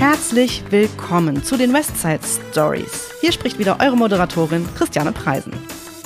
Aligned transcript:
Herzlich 0.00 0.64
willkommen 0.70 1.44
zu 1.44 1.58
den 1.58 1.74
Westside 1.74 2.20
Stories. 2.50 3.10
Hier 3.20 3.32
spricht 3.32 3.58
wieder 3.58 3.80
eure 3.80 3.98
Moderatorin 3.98 4.66
Christiane 4.74 5.12
Preisen. 5.12 5.52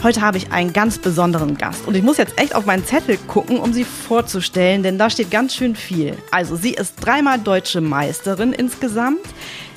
Heute 0.03 0.21
habe 0.21 0.37
ich 0.37 0.51
einen 0.51 0.73
ganz 0.73 0.99
besonderen 0.99 1.57
Gast 1.57 1.87
und 1.87 1.95
ich 1.95 2.03
muss 2.03 2.17
jetzt 2.17 2.37
echt 2.37 2.57
auf 2.57 2.67
meinen 2.67 2.85
Zettel 2.85 3.17
gucken, 3.29 3.61
um 3.61 3.73
sie 3.73 3.85
vorzustellen, 3.85 4.83
denn 4.83 4.99
da 4.99 5.11
steht 5.11 5.31
ganz 5.31 5.55
schön 5.55 5.77
viel. 5.77 6.19
Also, 6.33 6.57
sie 6.57 6.75
ist 6.75 6.97
dreimal 6.97 7.39
deutsche 7.39 7.81
Meisterin 7.81 8.53
insgesamt. 8.53 9.25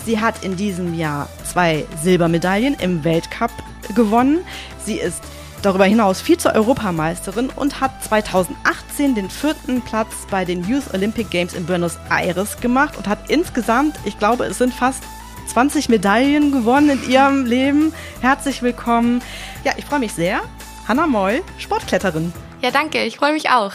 Sie 0.04 0.20
hat 0.20 0.44
in 0.44 0.56
diesem 0.56 0.96
Jahr 0.96 1.30
zwei 1.46 1.86
Silbermedaillen 2.02 2.74
im 2.80 3.04
Weltcup 3.04 3.52
gewonnen. 3.94 4.40
Sie 4.84 4.96
ist 4.96 5.22
darüber 5.62 5.86
hinaus 5.86 6.22
Vize-Europameisterin 6.22 7.50
und 7.50 7.82
hat 7.82 8.04
2018 8.04 9.16
den 9.16 9.30
vierten 9.30 9.82
Platz 9.82 10.28
bei 10.30 10.46
den 10.46 10.68
Youth 10.68 10.94
Olympic 10.94 11.30
Games 11.30 11.54
in 11.54 11.66
Buenos 11.66 11.98
Aires 12.10 12.60
gemacht 12.60 12.98
und 12.98 13.08
hat 13.08 13.30
insgesamt, 13.30 13.96
ich 14.06 14.18
glaube, 14.20 14.46
es 14.46 14.58
sind 14.58 14.74
fast 14.74 15.04
20 15.48 15.90
Medaillen 15.90 16.52
gewonnen 16.52 16.90
in 16.90 17.10
ihrem 17.10 17.46
Leben. 17.46 17.94
Herzlich 18.22 18.62
willkommen. 18.62 19.22
Ja, 19.64 19.74
ich 19.78 19.86
freue 19.86 20.00
mich 20.00 20.14
sehr. 20.14 20.42
Hanna 20.88 21.08
Moll, 21.08 21.42
Sportkletterin. 21.58 22.34
Ja, 22.62 22.72
danke. 22.72 23.04
Ich 23.04 23.18
freue 23.18 23.34
mich 23.34 23.50
auch. 23.50 23.74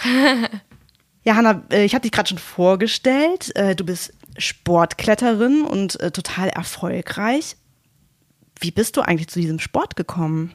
ja, 1.25 1.37
Hanna, 1.37 1.63
äh, 1.71 1.85
ich 1.85 1.95
habe 1.95 2.03
dich 2.03 2.13
gerade 2.13 2.29
schon 2.29 2.39
vorgestellt. 2.39 3.55
Äh, 3.57 3.75
du 3.75 3.85
bist 3.85 4.13
Sportkletterin 4.39 5.63
und 5.63 6.01
äh, 6.01 6.11
total 6.11 6.49
erfolgreich. 6.49 7.57
Wie 8.61 8.71
bist 8.71 8.97
du 8.97 9.01
eigentlich 9.03 9.29
zu 9.29 9.41
diesem 9.41 9.59
Sport 9.59 9.97
gekommen? 9.97 10.53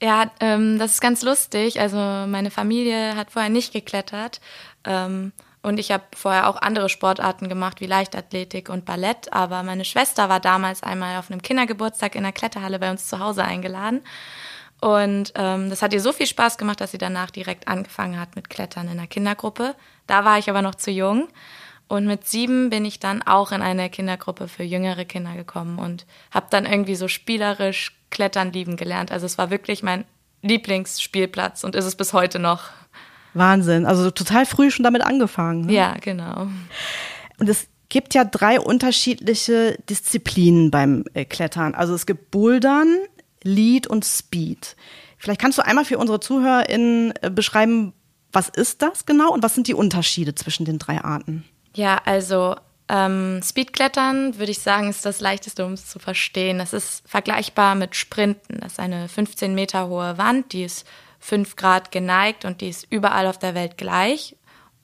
Ja, 0.00 0.30
ähm, 0.40 0.78
das 0.78 0.92
ist 0.92 1.00
ganz 1.00 1.22
lustig. 1.22 1.80
Also 1.80 1.96
meine 1.96 2.50
Familie 2.50 3.16
hat 3.16 3.32
vorher 3.32 3.50
nicht 3.50 3.72
geklettert. 3.72 4.40
Ähm, 4.84 5.32
und 5.62 5.78
ich 5.78 5.90
habe 5.90 6.04
vorher 6.14 6.48
auch 6.48 6.56
andere 6.56 6.88
Sportarten 6.88 7.48
gemacht, 7.48 7.80
wie 7.80 7.86
Leichtathletik 7.86 8.68
und 8.68 8.84
Ballett. 8.84 9.32
Aber 9.32 9.62
meine 9.64 9.84
Schwester 9.84 10.28
war 10.28 10.40
damals 10.40 10.82
einmal 10.82 11.18
auf 11.18 11.30
einem 11.30 11.42
Kindergeburtstag 11.42 12.14
in 12.14 12.22
der 12.22 12.32
Kletterhalle 12.32 12.78
bei 12.78 12.90
uns 12.90 13.08
zu 13.08 13.18
Hause 13.18 13.44
eingeladen. 13.44 14.02
Und 14.80 15.32
ähm, 15.34 15.70
das 15.70 15.82
hat 15.82 15.92
ihr 15.92 16.00
so 16.00 16.12
viel 16.12 16.26
Spaß 16.28 16.56
gemacht, 16.56 16.80
dass 16.80 16.92
sie 16.92 16.98
danach 16.98 17.30
direkt 17.30 17.66
angefangen 17.66 18.20
hat 18.20 18.36
mit 18.36 18.48
Klettern 18.48 18.88
in 18.88 18.98
der 18.98 19.08
Kindergruppe. 19.08 19.74
Da 20.06 20.24
war 20.24 20.38
ich 20.38 20.48
aber 20.48 20.62
noch 20.62 20.76
zu 20.76 20.92
jung. 20.92 21.28
Und 21.88 22.06
mit 22.06 22.26
sieben 22.26 22.68
bin 22.68 22.84
ich 22.84 23.00
dann 23.00 23.22
auch 23.22 23.50
in 23.50 23.62
eine 23.62 23.88
Kindergruppe 23.88 24.46
für 24.46 24.62
jüngere 24.62 25.06
Kinder 25.06 25.34
gekommen 25.34 25.78
und 25.78 26.04
habe 26.30 26.46
dann 26.50 26.66
irgendwie 26.66 26.94
so 26.94 27.08
spielerisch 27.08 27.98
Klettern 28.10 28.52
lieben 28.52 28.76
gelernt. 28.76 29.10
Also 29.10 29.26
es 29.26 29.38
war 29.38 29.50
wirklich 29.50 29.82
mein 29.82 30.04
Lieblingsspielplatz 30.42 31.64
und 31.64 31.74
ist 31.74 31.86
es 31.86 31.96
bis 31.96 32.12
heute 32.12 32.38
noch. 32.38 32.64
Wahnsinn. 33.34 33.86
Also 33.86 34.10
total 34.10 34.44
früh 34.46 34.70
schon 34.70 34.84
damit 34.84 35.02
angefangen. 35.02 35.66
Ne? 35.66 35.72
Ja, 35.72 35.96
genau. 36.00 36.48
Und 37.38 37.48
es 37.48 37.68
gibt 37.88 38.14
ja 38.14 38.24
drei 38.24 38.60
unterschiedliche 38.60 39.78
Disziplinen 39.88 40.70
beim 40.70 41.04
äh, 41.14 41.24
Klettern. 41.24 41.74
Also 41.74 41.94
es 41.94 42.04
gibt 42.04 42.30
Bouldern, 42.30 42.98
Lead 43.42 43.86
und 43.86 44.04
Speed. 44.04 44.76
Vielleicht 45.16 45.40
kannst 45.40 45.58
du 45.58 45.64
einmal 45.64 45.84
für 45.84 45.98
unsere 45.98 46.20
ZuhörerInnen 46.20 47.14
äh, 47.22 47.30
beschreiben, 47.30 47.94
was 48.32 48.50
ist 48.50 48.82
das 48.82 49.06
genau 49.06 49.32
und 49.32 49.42
was 49.42 49.54
sind 49.54 49.68
die 49.68 49.74
Unterschiede 49.74 50.34
zwischen 50.34 50.66
den 50.66 50.78
drei 50.78 51.02
Arten? 51.02 51.44
Ja, 51.78 52.00
also 52.04 52.56
ähm, 52.88 53.40
Speedklettern 53.40 54.36
würde 54.36 54.50
ich 54.50 54.58
sagen, 54.58 54.90
ist 54.90 55.06
das 55.06 55.20
leichteste, 55.20 55.64
um 55.64 55.74
es 55.74 55.86
zu 55.86 56.00
verstehen. 56.00 56.58
Das 56.58 56.72
ist 56.72 57.08
vergleichbar 57.08 57.76
mit 57.76 57.94
Sprinten. 57.94 58.58
Das 58.58 58.72
ist 58.72 58.80
eine 58.80 59.08
15 59.08 59.54
Meter 59.54 59.86
hohe 59.86 60.18
Wand, 60.18 60.52
die 60.52 60.64
ist 60.64 60.84
5 61.20 61.54
Grad 61.54 61.92
geneigt 61.92 62.44
und 62.44 62.62
die 62.62 62.68
ist 62.68 62.84
überall 62.90 63.28
auf 63.28 63.38
der 63.38 63.54
Welt 63.54 63.78
gleich. 63.78 64.34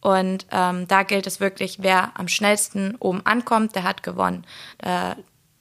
Und 0.03 0.47
ähm, 0.53 0.87
da 0.87 1.03
gilt 1.03 1.27
es 1.27 1.41
wirklich, 1.41 1.79
wer 1.81 2.13
am 2.15 2.29
schnellsten 2.29 2.95
oben 3.01 3.27
ankommt, 3.27 3.75
der 3.75 3.83
hat 3.83 4.05
gewonnen. 4.05 4.47
Äh, 4.79 5.17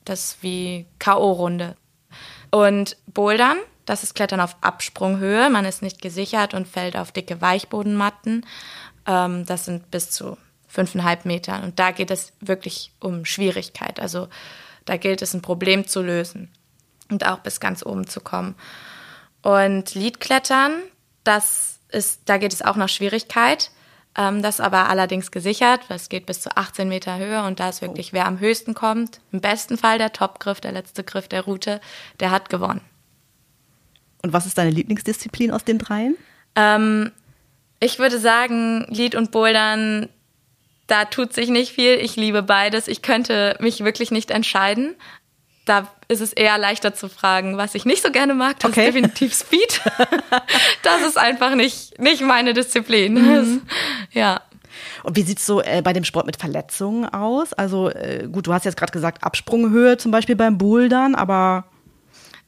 das 0.05 0.25
ist 0.25 0.43
wie 0.43 0.85
K.O.-Runde. 0.99 1.73
Und 2.51 2.95
Bouldern, 3.07 3.57
das 3.87 4.03
ist 4.03 4.13
Klettern 4.13 4.39
auf 4.39 4.55
Absprunghöhe. 4.61 5.49
Man 5.49 5.65
ist 5.65 5.81
nicht 5.81 5.99
gesichert 5.99 6.53
und 6.53 6.67
fällt 6.67 6.95
auf 6.95 7.11
dicke 7.11 7.41
Weichbodenmatten. 7.41 8.45
Ähm, 9.07 9.47
das 9.47 9.65
sind 9.65 9.89
bis 9.89 10.11
zu 10.11 10.37
fünfeinhalb 10.73 11.25
Metern. 11.25 11.63
Und 11.63 11.77
da 11.77 11.91
geht 11.91 12.09
es 12.09 12.33
wirklich 12.39 12.91
um 12.99 13.25
Schwierigkeit. 13.25 13.99
Also 13.99 14.27
da 14.85 14.97
gilt 14.97 15.21
es, 15.21 15.33
ein 15.35 15.43
Problem 15.43 15.87
zu 15.87 16.01
lösen 16.01 16.49
und 17.11 17.27
auch 17.27 17.39
bis 17.39 17.59
ganz 17.59 17.85
oben 17.85 18.07
zu 18.07 18.21
kommen. 18.21 18.55
Und 19.43 19.93
Liedklettern, 19.93 20.73
das 21.23 21.79
ist, 21.89 22.21
da 22.25 22.37
geht 22.37 22.53
es 22.53 22.63
auch 22.63 22.75
nach 22.75 22.89
Schwierigkeit. 22.89 23.69
Ähm, 24.15 24.41
das 24.41 24.59
aber 24.59 24.89
allerdings 24.89 25.29
gesichert, 25.29 25.81
es 25.89 26.09
geht 26.09 26.25
bis 26.25 26.41
zu 26.41 26.55
18 26.55 26.87
Meter 26.87 27.17
Höhe 27.17 27.43
und 27.43 27.59
da 27.59 27.69
ist 27.69 27.81
wirklich, 27.81 28.13
wer 28.13 28.27
am 28.27 28.39
höchsten 28.39 28.73
kommt, 28.73 29.21
im 29.31 29.41
besten 29.41 29.77
Fall 29.77 29.97
der 29.97 30.13
Topgriff, 30.13 30.61
der 30.61 30.71
letzte 30.71 31.03
Griff 31.03 31.27
der 31.27 31.41
Route, 31.41 31.81
der 32.19 32.29
hat 32.29 32.49
gewonnen. 32.49 32.81
Und 34.21 34.33
was 34.33 34.45
ist 34.45 34.57
deine 34.57 34.69
Lieblingsdisziplin 34.69 35.51
aus 35.51 35.65
den 35.65 35.79
dreien? 35.79 36.15
Ähm, 36.55 37.11
ich 37.79 37.99
würde 37.99 38.19
sagen, 38.19 38.85
Lied 38.89 39.15
und 39.15 39.31
Bouldern 39.31 40.09
da 40.87 41.05
tut 41.05 41.33
sich 41.33 41.49
nicht 41.49 41.71
viel. 41.71 41.95
Ich 41.95 42.15
liebe 42.15 42.43
beides. 42.43 42.87
Ich 42.87 43.01
könnte 43.01 43.55
mich 43.59 43.83
wirklich 43.83 44.11
nicht 44.11 44.31
entscheiden. 44.31 44.95
Da 45.65 45.87
ist 46.09 46.19
es 46.19 46.33
eher 46.33 46.57
leichter 46.57 46.93
zu 46.93 47.07
fragen, 47.07 47.57
was 47.57 47.73
ich 47.73 47.85
nicht 47.85 48.03
so 48.03 48.11
gerne 48.11 48.33
mag. 48.33 48.59
Das 48.59 48.71
okay. 48.71 48.81
ist 48.81 48.87
definitiv 48.87 49.33
Speed. 49.33 49.81
das 50.83 51.01
ist 51.03 51.17
einfach 51.17 51.55
nicht, 51.55 51.99
nicht 51.99 52.21
meine 52.21 52.53
Disziplin. 52.53 53.13
Mhm. 53.13 53.61
ja. 54.11 54.41
Und 55.03 55.15
wie 55.15 55.21
sieht's 55.21 55.45
so 55.45 55.61
äh, 55.61 55.81
bei 55.81 55.93
dem 55.93 56.03
Sport 56.03 56.25
mit 56.25 56.37
Verletzungen 56.37 57.05
aus? 57.05 57.53
Also 57.53 57.89
äh, 57.89 58.27
gut, 58.29 58.47
du 58.47 58.53
hast 58.53 58.65
jetzt 58.65 58.77
gerade 58.77 58.91
gesagt 58.91 59.23
Absprunghöhe 59.23 59.97
zum 59.97 60.11
Beispiel 60.11 60.35
beim 60.35 60.57
Bouldern, 60.57 61.15
aber 61.15 61.65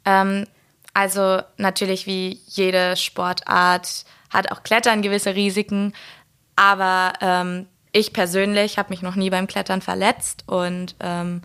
ähm, 0.03 0.45
also 0.93 1.41
natürlich 1.57 2.07
wie 2.07 2.39
jede 2.47 2.95
Sportart 2.95 4.05
hat 4.29 4.51
auch 4.51 4.63
Klettern 4.63 5.01
gewisse 5.01 5.35
Risiken, 5.35 5.93
aber 6.55 7.13
ähm, 7.21 7.67
ich 7.95 8.11
persönlich 8.11 8.77
habe 8.77 8.89
mich 8.89 9.01
noch 9.01 9.15
nie 9.15 9.29
beim 9.29 9.47
Klettern 9.47 9.81
verletzt 9.81 10.43
und 10.47 10.95
ähm, 10.99 11.41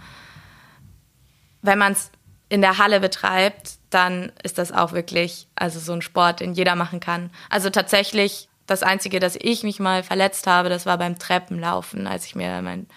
wenn 1.63 1.79
man 1.79 1.93
es 1.93 2.11
in 2.49 2.61
der 2.61 2.79
Halle 2.79 2.99
betreibt, 2.99 3.75
dann 3.91 4.33
ist 4.43 4.59
das 4.59 4.73
auch 4.73 4.91
wirklich 4.91 5.47
also 5.55 5.79
so 5.79 5.93
ein 5.93 6.03
Sport, 6.03 6.41
den 6.41 6.55
jeder 6.55 6.75
machen 6.75 6.99
kann. 6.99 7.31
Also 7.51 7.71
tatsächlich 7.71 8.49
das 8.67 8.83
einzige, 8.83 9.21
dass 9.21 9.37
ich 9.41 9.63
mich 9.63 9.79
mal 9.79 10.03
verletzt 10.03 10.49
habe, 10.49 10.69
das 10.69 10.87
war 10.87 10.99
beim 10.99 11.21
Treppenlaufen, 11.21 12.09
als 12.09 12.27
ich 12.27 12.35
mir 12.35 12.61
mein 12.63 12.89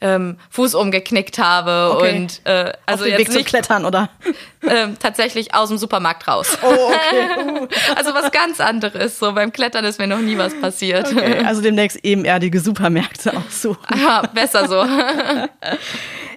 ähm, 0.00 0.38
Fuß 0.50 0.74
umgeknickt 0.74 1.38
habe 1.38 1.94
okay. 1.96 2.16
und 2.16 2.40
äh, 2.44 2.72
also 2.86 3.04
Auf 3.04 3.10
den 3.10 3.10
jetzt 3.10 3.18
Weg 3.18 3.28
nicht, 3.28 3.36
zum 3.36 3.44
Klettern 3.44 3.84
oder 3.84 4.08
ähm, 4.68 4.96
tatsächlich 4.98 5.54
aus 5.54 5.68
dem 5.68 5.78
Supermarkt 5.78 6.26
raus. 6.26 6.58
Oh, 6.62 6.66
okay. 6.66 6.96
Uh. 7.40 7.66
also 7.96 8.14
was 8.14 8.30
ganz 8.32 8.60
anderes. 8.60 9.18
So 9.18 9.32
beim 9.32 9.52
Klettern 9.52 9.84
ist 9.84 9.98
mir 9.98 10.06
noch 10.06 10.18
nie 10.18 10.38
was 10.38 10.58
passiert. 10.60 11.08
Okay. 11.08 11.44
Also 11.50 11.62
demnächst 11.62 12.04
ebenerdige 12.04 12.60
Supermärkte 12.60 13.36
aussuchen. 13.36 14.00
Ja, 14.00 14.22
besser 14.22 14.68
so. 14.68 14.84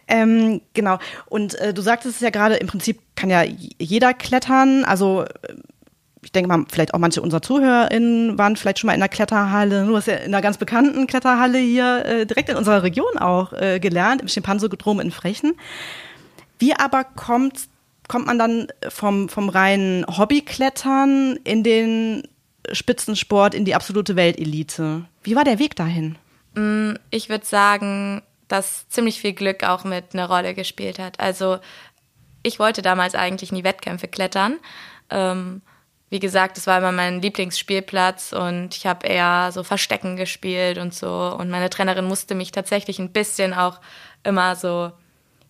ähm, 0.07 0.61
genau. 0.73 0.97
Und 1.27 1.55
äh, 1.55 1.73
du 1.73 1.81
sagtest 1.81 2.15
es 2.15 2.21
ja 2.21 2.29
gerade, 2.29 2.55
im 2.55 2.67
Prinzip 2.67 2.99
kann 3.15 3.29
ja 3.29 3.43
jeder 3.43 4.13
klettern. 4.13 4.85
Also 4.85 5.25
ich 6.23 6.31
denke 6.31 6.47
mal, 6.47 6.65
vielleicht 6.69 6.93
auch 6.93 6.99
manche 6.99 7.21
unserer 7.21 7.41
ZuhörerInnen 7.41 8.37
waren 8.37 8.55
vielleicht 8.55 8.79
schon 8.79 8.87
mal 8.87 8.93
in 8.93 9.01
einer 9.01 9.09
Kletterhalle. 9.09 9.87
Hast 9.93 10.07
ja 10.07 10.15
in 10.15 10.33
einer 10.33 10.41
ganz 10.41 10.57
bekannten 10.57 11.07
Kletterhalle 11.07 11.57
hier 11.57 12.05
äh, 12.05 12.25
direkt 12.25 12.49
in 12.49 12.55
unserer 12.55 12.83
Region 12.83 13.17
auch 13.17 13.53
äh, 13.53 13.79
gelernt, 13.79 14.21
im 14.21 14.27
Schimpanse-Drom 14.27 14.99
in 14.99 15.11
Frechen. 15.11 15.53
Wie 16.59 16.73
aber 16.73 17.03
kommt, 17.03 17.67
kommt 18.07 18.27
man 18.27 18.39
dann 18.39 18.67
vom, 18.89 19.29
vom 19.29 19.49
reinen 19.49 20.05
Hobbyklettern 20.07 21.39
in 21.43 21.63
den 21.63 22.23
Spitzensport, 22.71 23.53
in 23.53 23.65
die 23.65 23.75
absolute 23.75 24.15
Weltelite? 24.15 25.05
Wie 25.23 25.35
war 25.35 25.43
der 25.43 25.59
Weg 25.59 25.75
dahin? 25.75 26.15
Mm, 26.55 26.93
ich 27.09 27.29
würde 27.29 27.45
sagen, 27.45 28.21
dass 28.47 28.87
ziemlich 28.89 29.19
viel 29.19 29.33
Glück 29.33 29.63
auch 29.63 29.83
mit 29.83 30.13
einer 30.13 30.27
Rolle 30.27 30.53
gespielt 30.53 30.99
hat. 30.99 31.19
Also 31.19 31.59
ich 32.43 32.59
wollte 32.59 32.81
damals 32.81 33.15
eigentlich 33.15 33.51
nie 33.51 33.63
Wettkämpfe 33.63 34.07
klettern. 34.07 34.59
Ähm, 35.09 35.61
wie 36.13 36.19
gesagt, 36.19 36.59
es 36.59 36.67
war 36.67 36.77
immer 36.77 36.91
mein 36.91 37.23
Lieblingsspielplatz 37.23 38.33
und 38.33 38.75
ich 38.75 38.85
habe 38.85 39.07
eher 39.07 39.49
so 39.51 39.63
Verstecken 39.63 40.15
gespielt 40.15 40.77
und 40.77 40.93
so. 40.93 41.09
Und 41.09 41.49
meine 41.49 41.71
Trainerin 41.71 42.05
musste 42.05 42.35
mich 42.35 42.51
tatsächlich 42.51 42.99
ein 42.99 43.11
bisschen 43.11 43.51
auch 43.51 43.79
immer 44.23 44.55
so, 44.55 44.91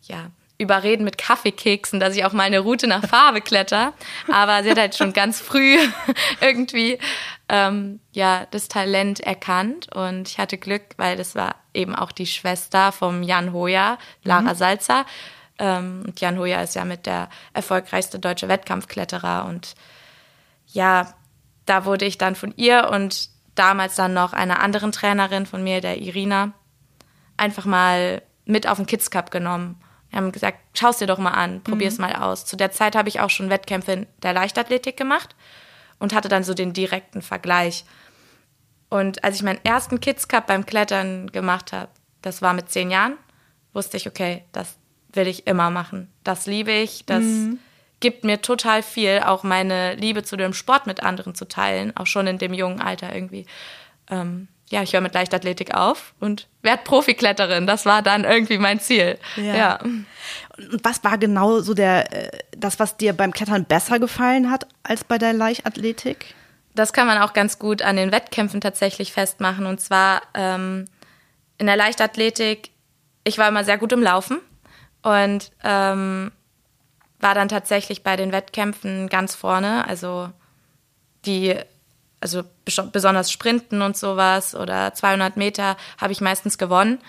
ja, 0.04 0.31
überreden 0.57 1.04
mit 1.04 1.18
Kaffeekeksen, 1.18 2.00
dass 2.00 2.15
ich 2.15 2.24
auch 2.24 2.31
mal 2.31 2.44
eine 2.44 2.60
Route 2.60 2.88
nach 2.88 3.06
Farbe 3.06 3.42
kletter. 3.42 3.92
Aber 4.31 4.63
sie 4.63 4.71
hat 4.71 4.80
halt 4.80 4.95
schon 4.95 5.12
ganz 5.12 5.42
früh 5.42 5.77
irgendwie 6.39 6.98
ähm, 7.50 8.00
ja 8.13 8.48
das 8.51 8.69
Talent 8.69 9.19
erkannt 9.19 9.94
und 9.94 10.30
ich 10.30 10.38
hatte 10.38 10.57
Glück, 10.57 10.83
weil 10.95 11.18
das 11.18 11.36
war 11.36 11.56
eben 11.74 11.94
auch 11.94 12.13
die 12.13 12.25
Schwester 12.25 12.94
vom 12.94 13.21
Jan 13.21 13.51
Hoja, 13.51 13.98
Lara 14.24 14.54
mhm. 14.54 14.56
Salzer. 14.56 15.06
Ähm, 15.59 16.04
und 16.07 16.21
Jan 16.21 16.39
Hoja 16.39 16.62
ist 16.62 16.75
ja 16.75 16.86
mit 16.86 17.06
der 17.06 17.27
erfolgreichste 17.51 18.18
deutsche 18.18 18.48
Wettkampfkletterer 18.48 19.44
und 19.44 19.75
ja, 20.74 21.14
da 21.66 21.86
wurde 21.86 22.06
ich 22.06 22.18
dann 22.18 22.36
von 22.36 22.54
ihr 22.58 22.90
und 22.92 23.30
damals 23.56 23.96
dann 23.96 24.14
noch 24.14 24.34
einer 24.34 24.60
anderen 24.60 24.92
Trainerin 24.92 25.46
von 25.46 25.64
mir, 25.64 25.80
der 25.80 26.02
Irina, 26.02 26.54
einfach 27.38 27.66
mal 27.66 28.22
mit 28.46 28.68
auf 28.68 28.78
den 28.78 28.88
Kids 28.88 29.12
Cup 29.12 29.31
genommen. 29.31 29.80
Wir 30.10 30.18
haben 30.18 30.31
gesagt, 30.31 30.60
schau 30.74 30.90
es 30.90 30.98
dir 30.98 31.08
doch 31.08 31.20
mal 31.20 31.31
an, 31.31 31.62
probier 31.62 31.88
es 31.88 31.98
mhm. 31.98 32.06
mal 32.06 32.16
aus. 32.16 32.46
Zu 32.46 32.56
der 32.56 32.72
Zeit 32.72 32.96
habe 32.96 33.10
ich 33.10 33.20
auch 33.20 33.30
schon 33.30 33.50
Wettkämpfe 33.50 33.92
in 33.94 34.08
der 34.22 34.34
Leichtathletik 34.34 34.98
gemacht 34.98 35.36
und 36.00 36.14
hatte 36.14 36.28
dann 36.28 36.44
so 36.44 36.54
den 36.54 36.74
direkten 36.74 37.22
Vergleich. 37.22 37.86
Und 38.90 39.24
als 39.24 39.38
ich 39.38 39.44
meinen 39.44 39.64
ersten 39.64 40.00
Kids 40.00 40.28
Cup 40.28 40.48
beim 40.48 40.66
Klettern 40.66 41.31
gemacht 41.31 41.72
habe, 41.72 41.90
das 42.22 42.42
war 42.42 42.54
mit 42.54 42.69
zehn 42.69 42.92
Jahren, 42.92 43.18
wusste 43.74 43.98
ich, 43.98 44.08
okay, 44.08 44.44
das 44.52 44.78
will 45.14 45.28
ich 45.28 45.48
immer 45.48 45.69
machen. 45.69 46.12
Das 46.24 46.46
liebe 46.46 46.72
ich, 46.72 47.06
das 47.06 47.24
mhm. 47.24 47.60
Gibt 48.04 48.26
mir 48.26 48.42
total 48.42 48.84
viel, 48.84 49.22
auch 49.26 49.44
meine 49.44 49.96
Liebe 49.96 50.24
zu 50.24 50.36
dem 50.36 50.54
Sport 50.54 50.88
mit 50.88 51.02
anderen 51.02 51.36
zu 51.36 51.48
teilen, 51.48 51.96
auch 51.96 52.06
schon 52.06 52.28
in 52.28 52.38
dem 52.38 52.54
jungen 52.54 52.82
Alter 52.82 53.16
irgendwie. 53.16 53.46
Ähm, 54.12 54.50
ja, 54.70 54.84
ich 54.84 54.92
höre 54.92 55.00
mit 55.00 55.14
Leichtathletik 55.14 55.74
auf 55.74 56.14
und 56.20 56.50
werde 56.64 56.84
Profikletterin. 56.84 57.66
Das 57.66 57.86
war 57.86 58.02
dann 58.02 58.26
irgendwie 58.26 58.58
mein 58.58 58.82
Ziel. 58.82 59.18
Ja. 59.38 59.56
ja. 59.56 59.76
Und 59.78 60.06
was 60.84 61.02
war 61.06 61.18
genau 61.18 61.62
so 61.62 61.74
der, 61.74 62.12
äh, 62.12 62.40
das, 62.58 62.78
was 62.78 62.98
dir 62.98 63.14
beim 63.14 63.32
Klettern 63.32 63.64
besser 63.64 64.00
gefallen 64.00 64.52
hat 64.52 64.68
als 64.84 65.06
bei 65.06 65.18
der 65.18 65.32
Leichtathletik? 65.32 66.36
Das 66.76 66.92
kann 66.92 67.08
man 67.08 67.20
auch 67.20 67.32
ganz 67.32 67.58
gut 67.58 67.82
an 67.82 67.96
den 67.96 68.12
Wettkämpfen 68.12 68.60
tatsächlich 68.60 69.14
festmachen. 69.14 69.66
Und 69.66 69.80
zwar 69.80 70.24
ähm, 70.34 70.90
in 71.58 71.68
der 71.68 71.78
Leichtathletik, 71.78 72.72
ich 73.24 73.38
war 73.38 73.48
immer 73.48 73.64
sehr 73.64 73.78
gut 73.78 73.94
im 73.94 74.04
Laufen 74.04 74.40
und 75.04 75.52
ähm, 75.64 76.34
war 77.24 77.34
dann 77.34 77.50
tatsächlich 77.50 78.04
bei 78.04 78.16
den 78.16 78.31
Wettkämpfen 78.31 79.10
ganz 79.10 79.34
vorne. 79.34 79.88
Also 79.88 80.30
die 81.25 81.56
also 82.24 82.44
besonders 82.66 83.31
Sprinten 83.31 83.81
und 83.81 83.98
sowas 83.98 84.56
oder 84.56 84.94
200 84.94 85.36
Meter 85.36 85.75
habe 86.00 86.14
ich 86.14 86.22
meistens 86.22 86.58
gewonnen. 86.58 87.00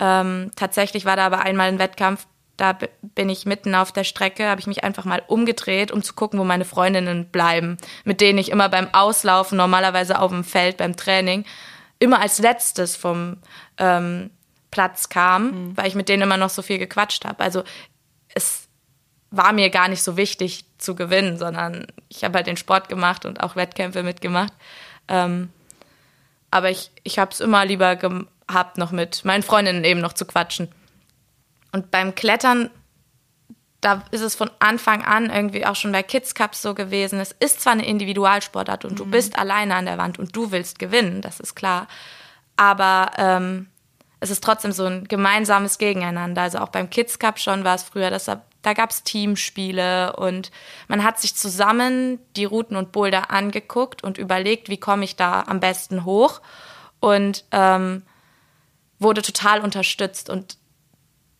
Ähm, 0.00 0.50
tatsächlich 0.56 1.04
war 1.04 1.14
da 1.14 1.26
aber 1.26 1.40
einmal 1.40 1.68
ein 1.68 1.78
Wettkampf, 1.78 2.26
da 2.56 2.76
bin 3.02 3.28
ich 3.28 3.46
mitten 3.46 3.74
auf 3.74 3.92
der 3.92 4.02
Strecke, 4.02 4.48
habe 4.48 4.60
ich 4.60 4.66
mich 4.66 4.82
einfach 4.82 5.04
mal 5.04 5.22
umgedreht, 5.26 5.92
um 5.92 6.02
zu 6.02 6.14
gucken, 6.14 6.40
wo 6.40 6.44
meine 6.44 6.64
Freundinnen 6.64 7.26
bleiben, 7.26 7.76
mit 8.04 8.20
denen 8.20 8.38
ich 8.38 8.50
immer 8.50 8.68
beim 8.68 8.88
Auslaufen, 8.92 9.56
normalerweise 9.56 10.18
auf 10.18 10.32
dem 10.32 10.42
Feld, 10.42 10.78
beim 10.78 10.96
Training, 10.96 11.44
immer 11.98 12.20
als 12.20 12.38
letztes 12.40 12.96
vom 12.96 13.36
ähm, 13.78 14.30
Platz 14.70 15.08
kam, 15.08 15.44
mhm. 15.44 15.76
weil 15.76 15.86
ich 15.86 15.94
mit 15.94 16.08
denen 16.08 16.24
immer 16.24 16.38
noch 16.38 16.50
so 16.50 16.62
viel 16.62 16.78
gequatscht 16.78 17.24
habe. 17.24 17.42
Also 17.42 17.62
es 18.34 18.65
war 19.30 19.52
mir 19.52 19.70
gar 19.70 19.88
nicht 19.88 20.02
so 20.02 20.16
wichtig 20.16 20.64
zu 20.78 20.94
gewinnen, 20.94 21.38
sondern 21.38 21.86
ich 22.08 22.24
habe 22.24 22.36
halt 22.36 22.46
den 22.46 22.56
Sport 22.56 22.88
gemacht 22.88 23.24
und 23.24 23.42
auch 23.42 23.56
Wettkämpfe 23.56 24.02
mitgemacht. 24.02 24.52
Ähm, 25.08 25.50
aber 26.50 26.70
ich, 26.70 26.90
ich 27.02 27.18
habe 27.18 27.32
es 27.32 27.40
immer 27.40 27.64
lieber 27.64 27.96
gehabt, 27.96 28.78
noch 28.78 28.92
mit 28.92 29.24
meinen 29.24 29.42
Freundinnen 29.42 29.84
eben 29.84 30.00
noch 30.00 30.12
zu 30.12 30.24
quatschen. 30.24 30.68
Und 31.72 31.90
beim 31.90 32.14
Klettern, 32.14 32.70
da 33.80 34.02
ist 34.10 34.22
es 34.22 34.34
von 34.34 34.50
Anfang 34.58 35.04
an 35.04 35.30
irgendwie 35.30 35.66
auch 35.66 35.76
schon 35.76 35.92
bei 35.92 36.02
Kids 36.02 36.34
Cups 36.34 36.62
so 36.62 36.74
gewesen. 36.74 37.20
Es 37.20 37.32
ist 37.32 37.60
zwar 37.60 37.72
eine 37.72 37.86
Individualsportart 37.86 38.84
und 38.84 38.92
mhm. 38.92 38.96
du 38.96 39.06
bist 39.06 39.38
alleine 39.38 39.74
an 39.74 39.86
der 39.86 39.98
Wand 39.98 40.18
und 40.18 40.34
du 40.34 40.50
willst 40.52 40.78
gewinnen, 40.78 41.20
das 41.20 41.40
ist 41.40 41.54
klar. 41.54 41.88
Aber 42.56 43.10
ähm, 43.18 43.66
es 44.20 44.30
ist 44.30 44.42
trotzdem 44.42 44.72
so 44.72 44.86
ein 44.86 45.04
gemeinsames 45.04 45.78
Gegeneinander. 45.78 46.42
Also 46.42 46.58
auch 46.58 46.70
beim 46.70 46.88
Kids 46.88 47.18
Cup 47.18 47.38
schon 47.38 47.64
war 47.64 47.74
es 47.74 47.82
früher, 47.82 48.10
dass 48.10 48.24
da, 48.24 48.42
da 48.62 48.72
gab 48.72 48.90
es 48.90 49.02
Teamspiele 49.02 50.16
und 50.16 50.50
man 50.88 51.04
hat 51.04 51.20
sich 51.20 51.34
zusammen 51.36 52.18
die 52.36 52.44
Routen 52.44 52.76
und 52.76 52.92
Boulder 52.92 53.30
angeguckt 53.30 54.02
und 54.02 54.18
überlegt, 54.18 54.68
wie 54.68 54.78
komme 54.78 55.04
ich 55.04 55.16
da 55.16 55.42
am 55.46 55.60
besten 55.60 56.04
hoch 56.04 56.40
und 57.00 57.44
ähm, 57.52 58.02
wurde 58.98 59.22
total 59.22 59.60
unterstützt 59.60 60.30
und 60.30 60.58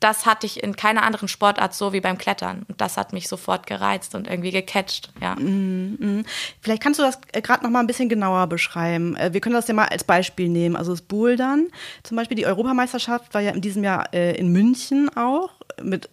das 0.01 0.27
hatte 0.27 0.47
ich 0.47 0.63
in 0.63 0.77
keiner 0.77 1.03
anderen 1.03 1.27
Sportart 1.27 1.75
so 1.75 1.93
wie 1.93 2.01
beim 2.01 2.19
Klettern. 2.19 2.65
Und 2.69 2.81
das 2.81 2.97
hat 2.97 3.13
mich 3.13 3.29
sofort 3.29 3.67
gereizt 3.67 4.15
und 4.15 4.29
irgendwie 4.29 4.51
gecatcht, 4.51 5.11
ja. 5.23 5.35
Mm 5.37 5.97
-hmm. 6.01 6.27
Vielleicht 6.61 6.83
kannst 6.83 7.01
du 7.01 7.03
das 7.03 7.19
äh, 7.33 7.41
gerade 7.41 7.65
noch 7.65 7.71
mal 7.71 7.81
ein 7.81 7.87
bisschen 7.87 8.09
genauer 8.09 8.47
beschreiben. 8.47 9.17
Äh, 9.17 9.33
wir 9.33 9.41
können 9.41 9.55
das 9.55 9.69
ja 9.69 9.75
mal 9.75 9.89
als 9.89 10.05
Beispiel 10.05 10.49
nehmen. 10.49 10.77
Also 10.77 10.93
das 10.93 11.01
Bouldern, 11.01 11.69
zum 12.03 12.17
Beispiel 12.17 12.37
die 12.37 12.47
Europameisterschaft 12.47 13.33
war 13.33 13.41
ja 13.41 13.53
in 13.53 13.63
diesem 13.63 13.85
Jahr 13.85 14.13
äh, 14.13 14.37
in 14.37 14.53
München 14.53 15.09
auch 15.17 15.51
mit 15.83 16.11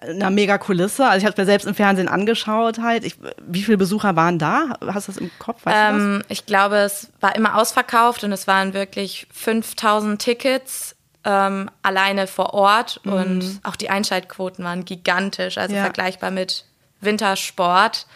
einer 0.00 0.30
mega 0.30 0.58
Kulisse. 0.58 1.06
Also 1.06 1.18
ich 1.18 1.26
habe 1.26 1.40
mir 1.40 1.46
selbst 1.46 1.66
im 1.66 1.74
Fernsehen 1.74 2.08
angeschaut 2.08 2.78
halt. 2.80 3.04
Ich, 3.04 3.16
wie 3.46 3.62
viele 3.62 3.78
Besucher 3.78 4.16
waren 4.16 4.38
da? 4.38 4.76
Hast 4.86 5.08
du 5.08 5.12
das 5.12 5.20
im 5.20 5.30
Kopf? 5.38 5.64
Weißt 5.64 5.94
ähm, 5.94 6.22
ich 6.28 6.46
glaube, 6.46 6.76
es 6.78 7.10
war 7.20 7.36
immer 7.36 7.56
ausverkauft 7.56 8.24
und 8.24 8.32
es 8.32 8.46
waren 8.46 8.72
wirklich 8.72 9.26
5000 9.32 10.20
Tickets 10.20 10.96
ähm, 11.24 11.70
alleine 11.82 12.26
vor 12.26 12.54
Ort 12.54 13.00
mhm. 13.04 13.12
und 13.12 13.60
auch 13.62 13.76
die 13.76 13.90
Einschaltquoten 13.90 14.64
waren 14.64 14.84
gigantisch, 14.84 15.58
also 15.58 15.74
ja. 15.74 15.82
vergleichbar 15.82 16.30
mit 16.30 16.64
Wintersport. 17.00 18.06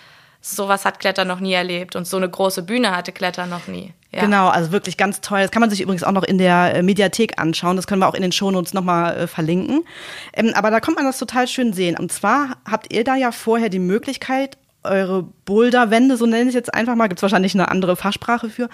Sowas 0.47 0.85
hat 0.85 1.01
Klettern 1.01 1.27
noch 1.27 1.41
nie 1.41 1.55
erlebt 1.55 1.97
und 1.97 2.07
so 2.07 2.19
eine 2.19 2.29
große 2.29 2.65
Bühne 2.65 2.95
hatte 2.95 3.13
Klettern 3.13 3.49
noch 3.49 3.67
nie. 3.67 3.95
Ja. 4.13 4.21
Genau, 4.21 4.49
also 4.49 4.73
wirklich 4.73 4.99
ganz 4.99 5.23
toll. 5.23 5.41
Das 5.41 5.51
kann 5.51 5.61
man 5.61 5.71
sich 5.71 5.81
übrigens 5.81 6.05
auch 6.05 6.13
noch 6.13 6.23
in 6.23 6.37
der 6.37 6.75
äh, 6.75 6.83
Mediathek 6.83 7.41
anschauen. 7.41 7.77
Das 7.77 7.87
können 7.87 8.03
wir 8.03 8.09
auch 8.09 8.15
in 8.15 8.21
den 8.21 8.31
Shownotes 8.31 8.75
nochmal 8.75 9.17
äh, 9.17 9.27
verlinken. 9.27 9.85
Ähm, 10.35 10.53
aber 10.55 10.71
da 10.71 10.81
kommt 10.81 10.99
man 10.99 11.07
das 11.07 11.17
total 11.17 11.49
schön 11.49 11.73
sehen. 11.73 11.99
Und 11.99 12.13
zwar 12.13 12.59
habt 12.71 12.93
ihr 12.93 13.05
da 13.05 13.17
ja 13.17 13.33
vorher 13.33 13.71
die 13.71 13.79
Möglichkeit, 13.79 14.59
eure 14.83 15.23
Boulderwände, 15.47 16.19
so 16.19 16.27
nenne 16.27 16.43
ich 16.43 16.49
es 16.49 16.55
jetzt 16.55 16.75
einfach 16.75 16.95
mal, 16.95 17.09
gibt 17.09 17.21
es 17.21 17.23
wahrscheinlich 17.23 17.55
eine 17.55 17.71
andere 17.71 17.97
Fachsprache 17.97 18.51
für, 18.51 18.69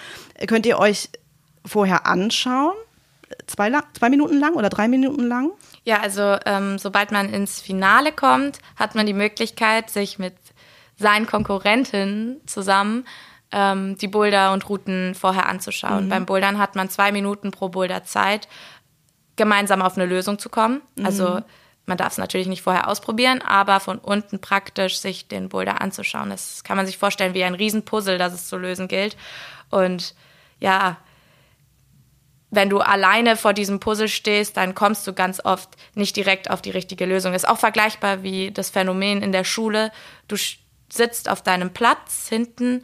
könnt 0.48 0.66
ihr 0.66 0.76
euch 0.76 1.08
vorher 1.64 2.04
anschauen 2.04 2.74
zwei, 3.46 3.70
zwei 3.98 4.10
Minuten 4.10 4.38
lang 4.38 4.54
oder 4.54 4.68
drei 4.68 4.88
Minuten 4.88 5.26
lang? 5.26 5.52
Ja, 5.84 6.00
also 6.00 6.36
ähm, 6.46 6.78
sobald 6.78 7.10
man 7.12 7.32
ins 7.32 7.60
Finale 7.60 8.12
kommt, 8.12 8.58
hat 8.76 8.94
man 8.94 9.06
die 9.06 9.14
Möglichkeit, 9.14 9.90
sich 9.90 10.18
mit 10.18 10.34
seinen 11.00 11.26
Konkurrentinnen 11.26 12.40
zusammen 12.46 13.06
ähm, 13.52 13.96
die 13.98 14.08
Boulder 14.08 14.52
und 14.52 14.68
Routen 14.68 15.14
vorher 15.14 15.48
anzuschauen. 15.48 16.04
Mhm. 16.04 16.08
Beim 16.10 16.26
Bouldern 16.26 16.58
hat 16.58 16.76
man 16.76 16.88
zwei 16.88 17.10
Minuten 17.10 17.50
pro 17.50 17.68
Boulder 17.68 18.04
Zeit, 18.04 18.48
gemeinsam 19.36 19.82
auf 19.82 19.96
eine 19.96 20.06
Lösung 20.06 20.38
zu 20.38 20.50
kommen. 20.50 20.82
Mhm. 20.96 21.06
Also 21.06 21.40
man 21.86 21.96
darf 21.96 22.12
es 22.12 22.18
natürlich 22.18 22.46
nicht 22.46 22.62
vorher 22.62 22.86
ausprobieren, 22.86 23.42
aber 23.42 23.80
von 23.80 23.98
unten 23.98 24.40
praktisch 24.40 24.98
sich 24.98 25.26
den 25.26 25.48
Boulder 25.48 25.80
anzuschauen. 25.80 26.30
Das 26.30 26.62
kann 26.62 26.76
man 26.76 26.86
sich 26.86 26.98
vorstellen 26.98 27.34
wie 27.34 27.42
ein 27.42 27.54
Riesenpuzzle, 27.54 28.18
das 28.18 28.34
es 28.34 28.46
zu 28.46 28.58
lösen 28.58 28.86
gilt. 28.86 29.16
Und 29.70 30.14
ja, 30.60 30.98
wenn 32.50 32.68
du 32.68 32.80
alleine 32.80 33.36
vor 33.36 33.54
diesem 33.54 33.80
Puzzle 33.80 34.08
stehst, 34.08 34.56
dann 34.56 34.74
kommst 34.74 35.06
du 35.06 35.12
ganz 35.12 35.40
oft 35.44 35.70
nicht 35.94 36.16
direkt 36.16 36.50
auf 36.50 36.60
die 36.60 36.70
richtige 36.70 37.06
Lösung. 37.06 37.32
ist 37.32 37.48
auch 37.48 37.58
vergleichbar 37.58 38.22
wie 38.22 38.50
das 38.50 38.70
Phänomen 38.70 39.22
in 39.22 39.32
der 39.32 39.44
Schule. 39.44 39.92
Du 40.28 40.36
sitzt 40.92 41.28
auf 41.28 41.42
deinem 41.42 41.70
Platz 41.72 42.28
hinten, 42.28 42.82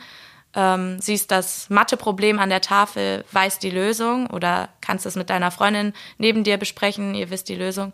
ähm, 0.54 0.98
siehst 1.00 1.30
das 1.30 1.68
Matheproblem 1.68 2.38
an 2.38 2.48
der 2.48 2.62
Tafel, 2.62 3.24
weißt 3.32 3.62
die 3.62 3.70
Lösung 3.70 4.26
oder 4.28 4.70
kannst 4.80 5.04
es 5.06 5.14
mit 5.14 5.30
deiner 5.30 5.50
Freundin 5.50 5.92
neben 6.18 6.44
dir 6.44 6.56
besprechen, 6.56 7.14
ihr 7.14 7.30
wisst 7.30 7.48
die 7.48 7.54
Lösung. 7.54 7.92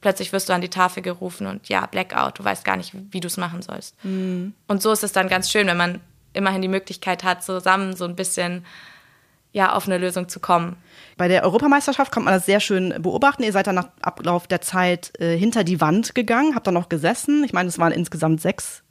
Plötzlich 0.00 0.32
wirst 0.32 0.48
du 0.48 0.54
an 0.54 0.62
die 0.62 0.70
Tafel 0.70 1.02
gerufen 1.02 1.46
und 1.46 1.68
ja, 1.68 1.84
Blackout, 1.84 2.38
du 2.38 2.44
weißt 2.44 2.64
gar 2.64 2.78
nicht, 2.78 2.94
wie 3.10 3.20
du 3.20 3.26
es 3.26 3.36
machen 3.36 3.60
sollst. 3.60 4.02
Mhm. 4.02 4.54
Und 4.66 4.80
so 4.80 4.92
ist 4.92 5.04
es 5.04 5.12
dann 5.12 5.28
ganz 5.28 5.50
schön, 5.50 5.66
wenn 5.66 5.76
man 5.76 6.00
immerhin 6.32 6.62
die 6.62 6.68
Möglichkeit 6.68 7.22
hat, 7.22 7.44
zusammen 7.44 7.94
so 7.94 8.06
ein 8.06 8.16
bisschen 8.16 8.64
ja, 9.52 9.74
auf 9.74 9.86
eine 9.86 9.98
Lösung 9.98 10.28
zu 10.28 10.40
kommen. 10.40 10.76
Bei 11.16 11.28
der 11.28 11.42
Europameisterschaft 11.42 12.12
konnte 12.12 12.26
man 12.26 12.34
das 12.34 12.46
sehr 12.46 12.60
schön 12.60 12.94
beobachten. 13.02 13.42
Ihr 13.42 13.52
seid 13.52 13.66
dann 13.66 13.74
nach 13.74 13.88
Ablauf 14.00 14.46
der 14.46 14.60
Zeit 14.60 15.12
äh, 15.20 15.36
hinter 15.36 15.64
die 15.64 15.80
Wand 15.80 16.14
gegangen, 16.14 16.54
habt 16.54 16.66
dann 16.66 16.74
noch 16.74 16.88
gesessen. 16.88 17.44
Ich 17.44 17.52
meine, 17.52 17.68
es 17.68 17.78
waren 17.78 17.92
insgesamt 17.92 18.40
sechs 18.40 18.84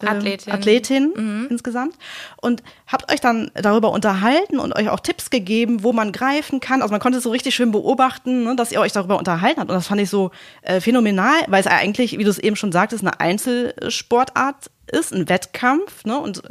äh, 0.00 0.06
Athletinnen, 0.06 0.56
Athletin 0.56 1.12
mhm. 1.16 1.46
insgesamt. 1.50 1.94
Und 2.36 2.62
habt 2.86 3.12
euch 3.12 3.20
dann 3.20 3.50
darüber 3.54 3.90
unterhalten 3.90 4.58
und 4.58 4.74
euch 4.74 4.88
auch 4.88 5.00
Tipps 5.00 5.30
gegeben, 5.30 5.82
wo 5.82 5.92
man 5.92 6.12
greifen 6.12 6.60
kann. 6.60 6.82
Also 6.82 6.92
man 6.92 7.00
konnte 7.00 7.18
es 7.18 7.24
so 7.24 7.30
richtig 7.30 7.54
schön 7.54 7.72
beobachten, 7.72 8.44
ne, 8.44 8.56
dass 8.56 8.72
ihr 8.72 8.80
euch 8.80 8.92
darüber 8.92 9.18
unterhalten 9.18 9.60
habt. 9.60 9.70
Und 9.70 9.76
das 9.76 9.88
fand 9.88 10.00
ich 10.00 10.10
so 10.10 10.30
äh, 10.62 10.80
phänomenal, 10.80 11.44
weil 11.48 11.60
es 11.60 11.66
eigentlich, 11.66 12.18
wie 12.18 12.24
du 12.24 12.30
es 12.30 12.38
eben 12.38 12.56
schon 12.56 12.72
sagtest, 12.72 13.02
eine 13.02 13.20
Einzelsportart 13.20 14.70
ist, 14.90 15.12
ein 15.12 15.28
Wettkampf. 15.28 16.04
Ne? 16.04 16.18
Und 16.18 16.42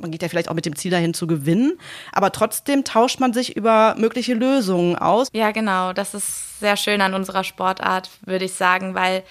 man 0.00 0.10
geht 0.10 0.22
ja 0.22 0.28
vielleicht 0.28 0.48
auch 0.48 0.54
mit 0.54 0.66
dem 0.66 0.76
Ziel 0.76 0.90
dahin 0.90 1.14
zu 1.14 1.26
gewinnen, 1.26 1.78
aber 2.12 2.32
trotzdem 2.32 2.84
tauscht 2.84 3.20
man 3.20 3.32
sich 3.32 3.56
über 3.56 3.94
mögliche 3.98 4.34
Lösungen 4.34 4.96
aus. 4.96 5.28
Ja, 5.32 5.50
genau. 5.50 5.92
Das 5.92 6.14
ist 6.14 6.60
sehr 6.60 6.76
schön 6.76 7.00
an 7.00 7.14
unserer 7.14 7.44
Sportart, 7.44 8.10
würde 8.24 8.44
ich 8.46 8.54
sagen, 8.54 8.94
weil 8.94 9.22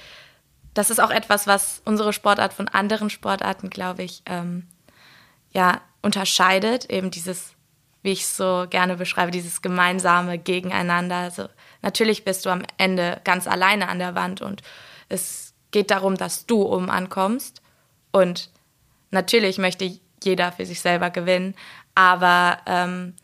das 0.73 0.89
ist 0.89 0.99
auch 0.99 1.11
etwas, 1.11 1.47
was 1.47 1.81
unsere 1.85 2.13
Sportart 2.13 2.53
von 2.53 2.67
anderen 2.67 3.09
Sportarten, 3.09 3.69
glaube 3.69 4.03
ich, 4.03 4.21
ähm, 4.25 4.67
ja, 5.51 5.81
unterscheidet. 6.01 6.89
Eben 6.89 7.11
dieses, 7.11 7.53
wie 8.01 8.11
ich 8.11 8.21
es 8.21 8.37
so 8.37 8.65
gerne 8.69 8.95
beschreibe, 8.95 9.31
dieses 9.31 9.61
gemeinsame 9.61 10.37
Gegeneinander. 10.37 11.17
Also 11.17 11.49
natürlich 11.81 12.23
bist 12.23 12.45
du 12.45 12.49
am 12.49 12.63
Ende 12.77 13.19
ganz 13.23 13.47
alleine 13.47 13.89
an 13.89 13.99
der 13.99 14.15
Wand 14.15 14.41
und 14.41 14.61
es 15.09 15.53
geht 15.71 15.91
darum, 15.91 16.15
dass 16.15 16.45
du 16.45 16.63
oben 16.63 16.89
ankommst. 16.89 17.61
Und 18.11 18.49
natürlich 19.11 19.57
möchte 19.57 19.99
jeder 20.23 20.51
für 20.51 20.65
sich 20.65 20.81
selber 20.81 21.09
gewinnen. 21.09 21.55
Aber 21.95 22.59
ähm, 22.65 23.15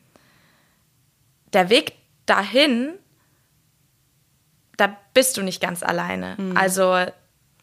der 1.54 1.70
Weg 1.70 1.94
dahin 2.26 2.96
da 4.78 4.96
bist 5.14 5.38
du 5.38 5.42
nicht 5.42 5.62
ganz 5.62 5.84
alleine. 5.84 6.36
Mhm. 6.38 6.58
Also, 6.58 7.06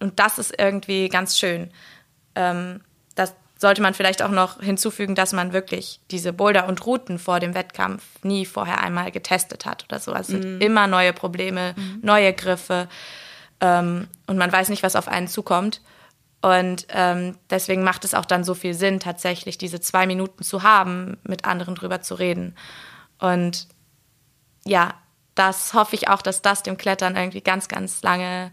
und 0.03 0.19
das 0.19 0.39
ist 0.39 0.59
irgendwie 0.59 1.09
ganz 1.09 1.39
schön. 1.39 1.71
Ähm, 2.35 2.81
das 3.15 3.35
sollte 3.57 3.81
man 3.81 3.95
vielleicht 3.95 4.23
auch 4.23 4.31
noch 4.31 4.61
hinzufügen, 4.61 5.15
dass 5.15 5.33
man 5.33 5.53
wirklich 5.53 6.01
diese 6.11 6.33
Boulder 6.33 6.67
und 6.67 6.85
Routen 6.85 7.19
vor 7.19 7.39
dem 7.39 7.55
Wettkampf 7.55 8.03
nie 8.23 8.45
vorher 8.45 8.83
einmal 8.83 9.13
getestet 9.13 9.65
hat 9.65 9.85
oder 9.85 10.01
so. 10.01 10.13
Also 10.13 10.37
mhm. 10.37 10.61
immer 10.61 10.89
neue 10.89 11.13
Probleme, 11.13 11.75
mhm. 11.77 12.01
neue 12.03 12.33
Griffe 12.33 12.89
ähm, 13.61 14.09
und 14.27 14.37
man 14.37 14.53
weiß 14.53 14.69
nicht, 14.69 14.83
was 14.83 14.97
auf 14.97 15.09
einen 15.09 15.29
zukommt. 15.29 15.81
Und 16.43 16.89
ähm, 16.89 17.39
deswegen 17.51 17.85
macht 17.85 18.05
es 18.05 18.15
auch 18.15 18.25
dann 18.25 18.43
so 18.43 18.55
viel 18.55 18.75
Sinn, 18.75 18.99
tatsächlich 18.99 19.59
diese 19.59 19.81
zwei 19.81 20.09
Minuten 20.09 20.43
zu 20.43 20.65
haben, 20.65 21.17
mit 21.23 21.45
anderen 21.45 21.77
drüber 21.77 22.03
zu 22.03 22.17
reden. 22.17 22.57
Und 23.21 23.69
ja, 24.65 24.95
das 25.37 25.73
hoffe 25.73 25.95
ich 25.95 26.09
auch, 26.09 26.21
dass 26.21 26.43
das 26.43 26.65
dem 26.65 26.77
Klettern 26.77 27.15
irgendwie 27.15 27.43
ganz, 27.43 27.69
ganz 27.69 28.03
lange 28.03 28.51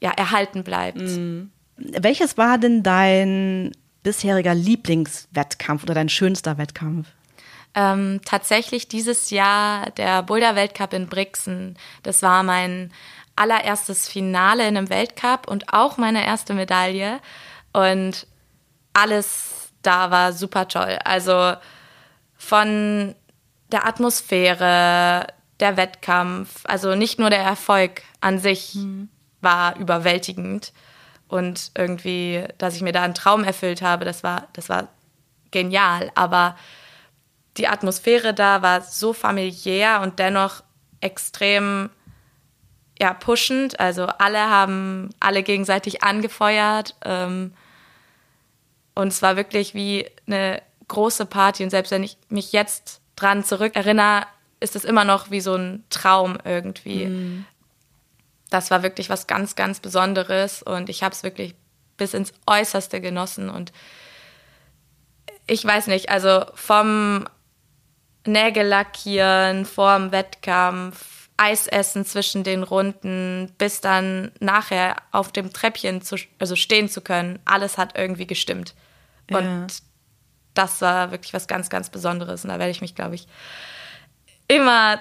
ja, 0.00 0.10
erhalten 0.10 0.64
bleibt. 0.64 0.98
Mhm. 0.98 1.50
Welches 1.76 2.36
war 2.36 2.58
denn 2.58 2.82
dein 2.82 3.72
bisheriger 4.02 4.54
Lieblingswettkampf 4.54 5.82
oder 5.82 5.94
dein 5.94 6.08
schönster 6.08 6.58
Wettkampf? 6.58 7.08
Ähm, 7.74 8.20
tatsächlich 8.24 8.88
dieses 8.88 9.30
Jahr 9.30 9.90
der 9.92 10.22
Boulder-Weltcup 10.22 10.92
in 10.92 11.06
Brixen. 11.06 11.76
Das 12.02 12.22
war 12.22 12.42
mein 12.42 12.92
allererstes 13.36 14.08
Finale 14.08 14.66
in 14.66 14.76
einem 14.76 14.90
Weltcup 14.90 15.48
und 15.48 15.72
auch 15.72 15.96
meine 15.96 16.24
erste 16.26 16.52
Medaille. 16.52 17.20
Und 17.72 18.26
alles 18.92 19.70
da 19.82 20.10
war 20.10 20.32
super 20.32 20.68
toll. 20.68 20.98
Also 21.04 21.54
von 22.36 23.14
der 23.70 23.86
Atmosphäre, 23.86 25.26
der 25.60 25.76
Wettkampf, 25.76 26.62
also 26.64 26.94
nicht 26.94 27.18
nur 27.18 27.30
der 27.30 27.40
Erfolg 27.40 28.02
an 28.20 28.38
sich 28.38 28.74
mhm. 28.74 29.08
War 29.40 29.76
überwältigend 29.76 30.72
und 31.28 31.70
irgendwie, 31.76 32.44
dass 32.58 32.74
ich 32.74 32.82
mir 32.82 32.92
da 32.92 33.02
einen 33.02 33.14
Traum 33.14 33.44
erfüllt 33.44 33.82
habe, 33.82 34.04
das 34.04 34.22
war, 34.22 34.48
das 34.52 34.68
war 34.68 34.88
genial. 35.50 36.10
Aber 36.14 36.56
die 37.56 37.68
Atmosphäre 37.68 38.34
da 38.34 38.62
war 38.62 38.80
so 38.82 39.12
familiär 39.12 40.00
und 40.02 40.18
dennoch 40.18 40.62
extrem 41.00 41.90
ja, 43.00 43.14
pushend. 43.14 43.80
Also 43.80 44.06
alle 44.06 44.50
haben 44.50 45.10
alle 45.20 45.42
gegenseitig 45.42 46.02
angefeuert. 46.02 46.96
Ähm, 47.04 47.54
und 48.94 49.08
es 49.08 49.22
war 49.22 49.36
wirklich 49.36 49.74
wie 49.74 50.06
eine 50.26 50.62
große 50.88 51.26
Party. 51.26 51.64
Und 51.64 51.70
selbst 51.70 51.90
wenn 51.90 52.02
ich 52.02 52.18
mich 52.28 52.52
jetzt 52.52 53.00
dran 53.16 53.44
zurückerinnere, 53.44 54.26
ist 54.60 54.76
es 54.76 54.84
immer 54.84 55.04
noch 55.04 55.30
wie 55.30 55.40
so 55.40 55.54
ein 55.54 55.84
Traum 55.88 56.36
irgendwie. 56.44 57.06
Mhm. 57.06 57.46
Das 58.50 58.70
war 58.70 58.82
wirklich 58.82 59.08
was 59.08 59.26
ganz, 59.26 59.54
ganz 59.54 59.80
Besonderes 59.80 60.62
und 60.62 60.88
ich 60.88 61.02
habe 61.02 61.14
es 61.14 61.22
wirklich 61.22 61.54
bis 61.96 62.14
ins 62.14 62.32
Äußerste 62.46 63.00
genossen. 63.00 63.48
Und 63.48 63.72
ich 65.46 65.64
weiß 65.64 65.86
nicht, 65.86 66.10
also 66.10 66.44
vom 66.54 67.28
Nägellackieren, 68.26 69.64
vorm 69.64 70.12
Wettkampf, 70.12 71.28
Eisessen 71.36 72.04
zwischen 72.04 72.44
den 72.44 72.62
Runden, 72.62 73.50
bis 73.56 73.80
dann 73.80 74.30
nachher 74.40 74.96
auf 75.10 75.32
dem 75.32 75.52
Treppchen 75.52 76.02
zu, 76.02 76.16
also 76.38 76.54
stehen 76.54 76.88
zu 76.88 77.00
können. 77.00 77.38
Alles 77.46 77.78
hat 77.78 77.96
irgendwie 77.96 78.26
gestimmt. 78.26 78.74
Und 79.30 79.44
ja. 79.44 79.66
das 80.52 80.82
war 80.82 81.12
wirklich 81.12 81.32
was 81.32 81.48
ganz, 81.48 81.70
ganz 81.70 81.88
Besonderes. 81.88 82.44
Und 82.44 82.50
da 82.50 82.58
werde 82.58 82.72
ich 82.72 82.82
mich, 82.82 82.94
glaube 82.94 83.14
ich, 83.14 83.26
immer 84.48 85.00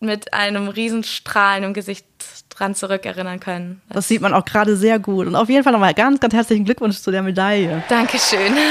mit 0.00 0.32
einem 0.32 0.68
Riesenstrahlen 0.68 1.62
im 1.62 1.74
Gesicht 1.74 2.06
dran 2.48 2.74
zurückerinnern 2.74 3.38
können. 3.38 3.82
Das, 3.90 4.08
sieht 4.08 4.22
man 4.22 4.34
auch 4.34 4.44
gerade 4.44 4.76
sehr 4.76 4.98
gut. 4.98 5.26
Und 5.26 5.36
auf 5.36 5.48
jeden 5.48 5.62
Fall 5.62 5.72
nochmal 5.72 5.94
ganz, 5.94 6.20
ganz 6.20 6.34
herzlichen 6.34 6.64
Glückwunsch 6.64 6.98
zu 6.98 7.10
der 7.10 7.22
Medaille. 7.22 7.82
Dankeschön. 7.88 8.56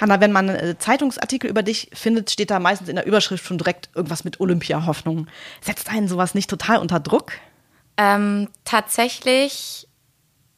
Hanna, 0.00 0.20
wenn 0.20 0.32
man 0.32 0.48
äh, 0.50 0.78
Zeitungsartikel 0.78 1.48
über 1.48 1.62
dich 1.62 1.88
findet, 1.94 2.30
steht 2.30 2.50
da 2.50 2.58
meistens 2.58 2.88
in 2.88 2.96
der 2.96 3.06
Überschrift 3.06 3.46
schon 3.46 3.56
direkt 3.58 3.88
irgendwas 3.94 4.24
mit 4.24 4.40
Olympia-Hoffnung. 4.40 5.26
Setzt 5.62 5.90
einen 5.90 6.08
sowas 6.08 6.34
nicht 6.34 6.50
total 6.50 6.78
unter 6.78 7.00
Druck? 7.00 7.32
Ähm, 7.96 8.48
tatsächlich 8.64 9.88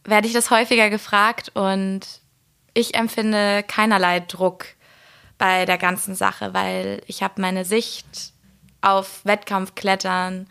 werde 0.04 0.26
ich 0.26 0.32
das 0.32 0.50
häufiger 0.50 0.90
gefragt 0.90 1.52
und 1.54 2.00
ich 2.74 2.94
empfinde 2.94 3.62
keinerlei 3.62 4.20
Druck 4.20 4.66
bei 5.38 5.64
der 5.64 5.78
ganzen 5.78 6.14
Sache, 6.14 6.52
weil 6.52 7.00
ich 7.06 7.22
habe 7.22 7.40
meine 7.40 7.64
Sicht 7.64 8.32
auf 8.80 9.24
Wettkampfklettern 9.24 10.46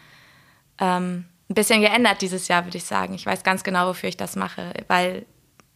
ähm, 0.79 1.25
ein 1.50 1.53
bisschen 1.53 1.82
geändert 1.82 2.22
dieses 2.22 2.48
Jahr, 2.48 2.65
würde 2.65 2.77
ich 2.77 2.86
sagen. 2.86 3.13
Ich 3.13 3.25
weiß 3.25 3.44
ganz 3.44 3.63
genau, 3.63 3.88
wofür 3.88 4.10
ich 4.10 4.17
das 4.17 4.36
mache, 4.36 4.74
weil 4.88 5.25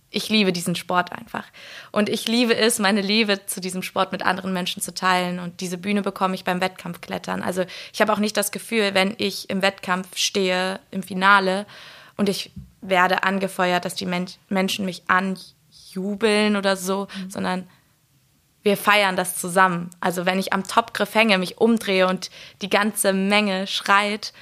ich 0.10 0.28
liebe 0.28 0.52
diesen 0.52 0.76
Sport 0.76 1.14
einfach. 1.14 1.46
Und 1.92 2.10
ich 2.10 2.28
liebe 2.28 2.56
es, 2.56 2.80
meine 2.80 3.02
Liebe 3.02 3.46
zu 3.46 3.62
diesem 3.62 3.82
Sport 3.82 4.12
mit 4.12 4.24
anderen 4.24 4.52
Menschen 4.52 4.82
zu 4.82 4.94
teilen. 4.94 5.40
Und 5.40 5.62
diese 5.62 5.78
Bühne 5.78 6.02
bekomme 6.02 6.36
ich 6.36 6.44
beim 6.44 6.60
Wettkampfklettern. 6.60 7.42
Also 7.42 7.64
ich 7.94 8.02
habe 8.02 8.12
auch 8.12 8.20
nicht 8.20 8.36
das 8.36 8.52
Gefühl, 8.52 8.94
wenn 8.94 9.16
ich 9.18 9.50
im 9.50 9.62
Wettkampf 9.62 10.18
stehe, 10.18 10.82
im 10.92 11.02
Finale, 11.02 11.66
und 12.18 12.28
ich 12.30 12.52
werde 12.82 13.24
angefeuert, 13.24 13.86
dass 13.86 13.96
die 13.96 14.06
Men 14.06 14.28
Menschen 14.50 14.86
mich 14.86 15.04
anjubeln 15.08 16.56
oder 16.56 16.76
so, 16.76 17.08
mhm. 17.16 17.32
sondern 17.32 17.70
wir 18.64 18.78
feiern 18.78 19.16
das 19.16 19.38
zusammen. 19.38 19.90
Also 20.00 20.26
wenn 20.26 20.40
ich 20.40 20.54
am 20.54 20.64
Topgriff 20.64 21.16
hänge, 21.16 21.38
mich 21.38 21.58
umdrehe 21.58 22.08
und 22.08 22.30
die 22.62 22.70
ganze 22.70 23.14
Menge 23.14 23.68
schreit, 23.68 24.34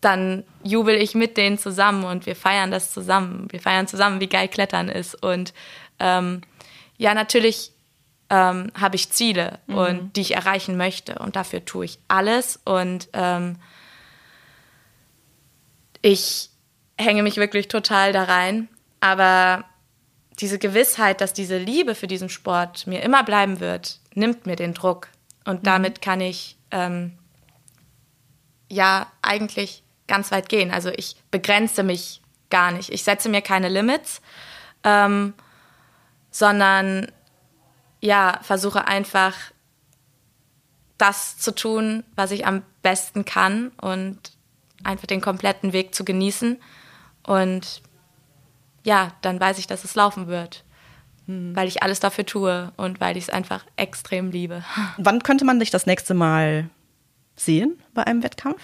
dann 0.00 0.44
jubel 0.62 0.96
ich 0.96 1.14
mit 1.14 1.36
denen 1.36 1.58
zusammen 1.58 2.04
und 2.04 2.26
wir 2.26 2.36
feiern 2.36 2.70
das 2.70 2.92
zusammen. 2.92 3.46
Wir 3.50 3.60
feiern 3.60 3.86
zusammen, 3.86 4.20
wie 4.20 4.28
geil 4.28 4.48
Klettern 4.48 4.88
ist. 4.88 5.14
Und 5.14 5.54
ähm, 5.98 6.42
ja, 6.98 7.14
natürlich 7.14 7.72
ähm, 8.30 8.70
habe 8.78 8.96
ich 8.96 9.10
Ziele, 9.10 9.60
mhm. 9.66 9.76
und, 9.76 10.16
die 10.16 10.20
ich 10.20 10.34
erreichen 10.34 10.76
möchte. 10.76 11.18
Und 11.20 11.36
dafür 11.36 11.64
tue 11.64 11.86
ich 11.86 11.98
alles. 12.08 12.60
Und 12.64 13.08
ähm, 13.12 13.56
ich 16.02 16.50
hänge 16.98 17.22
mich 17.22 17.36
wirklich 17.36 17.68
total 17.68 18.12
da 18.12 18.24
rein. 18.24 18.68
Aber 19.00 19.64
diese 20.40 20.58
Gewissheit, 20.58 21.20
dass 21.20 21.32
diese 21.32 21.58
Liebe 21.58 21.94
für 21.94 22.06
diesen 22.06 22.28
Sport 22.28 22.86
mir 22.86 23.02
immer 23.02 23.22
bleiben 23.22 23.60
wird, 23.60 24.00
nimmt 24.14 24.46
mir 24.46 24.56
den 24.56 24.74
Druck. 24.74 25.08
Und 25.44 25.60
mhm. 25.60 25.64
damit 25.64 26.02
kann 26.02 26.20
ich 26.20 26.56
ähm, 26.70 27.12
ja 28.68 29.06
eigentlich 29.22 29.82
ganz 30.06 30.30
weit 30.30 30.48
gehen. 30.48 30.70
Also 30.70 30.90
ich 30.90 31.16
begrenze 31.30 31.82
mich 31.82 32.20
gar 32.50 32.72
nicht. 32.72 32.90
Ich 32.90 33.04
setze 33.04 33.28
mir 33.28 33.42
keine 33.42 33.68
Limits, 33.68 34.20
ähm, 34.82 35.34
sondern 36.30 37.10
ja, 38.00 38.38
versuche 38.42 38.86
einfach 38.86 39.34
das 40.98 41.38
zu 41.38 41.54
tun, 41.54 42.04
was 42.16 42.30
ich 42.30 42.46
am 42.46 42.62
besten 42.82 43.24
kann 43.24 43.72
und 43.80 44.18
einfach 44.82 45.06
den 45.06 45.20
kompletten 45.20 45.72
Weg 45.72 45.94
zu 45.94 46.04
genießen. 46.04 46.60
Und 47.22 47.82
ja, 48.84 49.12
dann 49.22 49.40
weiß 49.40 49.58
ich, 49.58 49.66
dass 49.66 49.84
es 49.84 49.94
laufen 49.94 50.28
wird. 50.28 50.64
Hm. 51.26 51.56
Weil 51.56 51.68
ich 51.68 51.82
alles 51.82 52.00
dafür 52.00 52.26
tue 52.26 52.72
und 52.76 53.00
weil 53.00 53.16
ich 53.16 53.24
es 53.24 53.30
einfach 53.30 53.64
extrem 53.76 54.30
liebe. 54.30 54.62
Wann 54.98 55.22
könnte 55.22 55.44
man 55.44 55.58
dich 55.58 55.70
das 55.70 55.86
nächste 55.86 56.14
Mal 56.14 56.68
sehen 57.34 57.82
bei 57.94 58.06
einem 58.06 58.22
Wettkampf? 58.22 58.60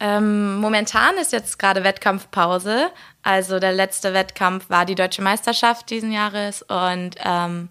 Ähm, 0.00 0.56
momentan 0.56 1.16
ist 1.16 1.30
jetzt 1.32 1.60
gerade 1.60 1.84
Wettkampfpause. 1.84 2.90
Also 3.22 3.60
der 3.60 3.72
letzte 3.72 4.12
Wettkampf 4.12 4.68
war 4.68 4.84
die 4.84 4.96
deutsche 4.96 5.22
Meisterschaft 5.22 5.90
diesen 5.90 6.10
Jahres 6.10 6.62
und 6.62 7.14
ähm, 7.24 7.68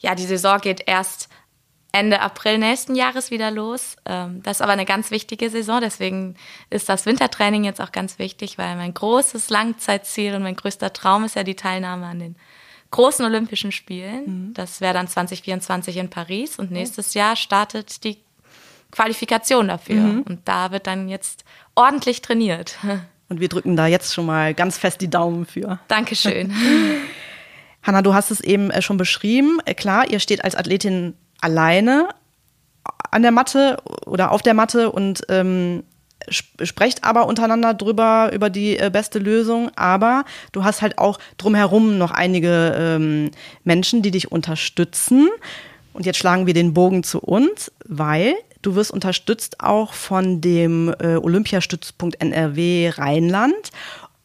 ja, 0.00 0.16
die 0.16 0.24
Saison 0.24 0.58
geht 0.58 0.82
erst 0.86 1.28
Ende 1.92 2.20
April 2.20 2.58
nächsten 2.58 2.94
Jahres 2.94 3.30
wieder 3.30 3.50
los. 3.50 3.96
Ähm, 4.04 4.42
das 4.42 4.58
ist 4.58 4.62
aber 4.62 4.72
eine 4.72 4.84
ganz 4.84 5.10
wichtige 5.10 5.50
Saison, 5.50 5.80
deswegen 5.80 6.36
ist 6.70 6.88
das 6.88 7.06
Wintertraining 7.06 7.64
jetzt 7.64 7.80
auch 7.80 7.92
ganz 7.92 8.18
wichtig, 8.18 8.58
weil 8.58 8.76
mein 8.76 8.94
großes 8.94 9.50
Langzeitziel 9.50 10.34
und 10.34 10.42
mein 10.42 10.56
größter 10.56 10.92
Traum 10.92 11.24
ist 11.24 11.36
ja 11.36 11.42
die 11.42 11.56
Teilnahme 11.56 12.06
an 12.06 12.20
den 12.20 12.36
großen 12.90 13.24
Olympischen 13.24 13.72
Spielen. 13.72 14.48
Mhm. 14.48 14.54
Das 14.54 14.80
wäre 14.80 14.94
dann 14.94 15.08
2024 15.08 15.96
in 15.96 16.10
Paris 16.10 16.58
und 16.58 16.70
nächstes 16.70 17.14
Jahr 17.14 17.36
startet 17.36 18.04
die 18.04 18.18
Qualifikation 18.90 19.68
dafür. 19.68 20.00
Mhm. 20.00 20.22
Und 20.22 20.40
da 20.46 20.72
wird 20.72 20.86
dann 20.86 21.08
jetzt 21.08 21.44
ordentlich 21.74 22.22
trainiert. 22.22 22.78
Und 23.28 23.38
wir 23.38 23.48
drücken 23.48 23.76
da 23.76 23.86
jetzt 23.86 24.12
schon 24.12 24.26
mal 24.26 24.54
ganz 24.54 24.76
fest 24.76 25.00
die 25.00 25.08
Daumen 25.08 25.46
für. 25.46 25.78
Dankeschön. 25.86 26.52
Hanna, 27.84 28.02
du 28.02 28.12
hast 28.12 28.32
es 28.32 28.40
eben 28.40 28.72
äh, 28.72 28.82
schon 28.82 28.96
beschrieben. 28.96 29.58
Äh, 29.66 29.74
klar, 29.74 30.10
ihr 30.10 30.18
steht 30.18 30.42
als 30.42 30.56
Athletin 30.56 31.14
alleine 31.40 32.08
an 33.10 33.22
der 33.22 33.32
Matte 33.32 33.78
oder 34.06 34.32
auf 34.32 34.42
der 34.42 34.54
Matte 34.54 34.90
und 34.90 35.22
ähm, 35.28 35.82
sprecht 36.28 37.02
aber 37.02 37.26
untereinander 37.26 37.74
drüber 37.74 38.30
über 38.32 38.50
die 38.50 38.78
äh, 38.78 38.90
beste 38.92 39.18
Lösung, 39.18 39.70
aber 39.74 40.24
du 40.52 40.64
hast 40.64 40.82
halt 40.82 40.98
auch 40.98 41.18
drumherum 41.38 41.98
noch 41.98 42.10
einige 42.10 42.74
ähm, 42.78 43.30
Menschen, 43.64 44.02
die 44.02 44.10
dich 44.10 44.30
unterstützen. 44.30 45.28
Und 45.92 46.06
jetzt 46.06 46.18
schlagen 46.18 46.46
wir 46.46 46.54
den 46.54 46.72
Bogen 46.72 47.02
zu 47.02 47.20
uns, 47.20 47.72
weil 47.84 48.34
Du 48.62 48.74
wirst 48.74 48.90
unterstützt 48.90 49.60
auch 49.60 49.94
von 49.94 50.42
dem 50.42 50.94
äh, 50.98 51.16
Olympiastützpunkt 51.16 52.20
NRW 52.20 52.90
Rheinland. 52.90 53.70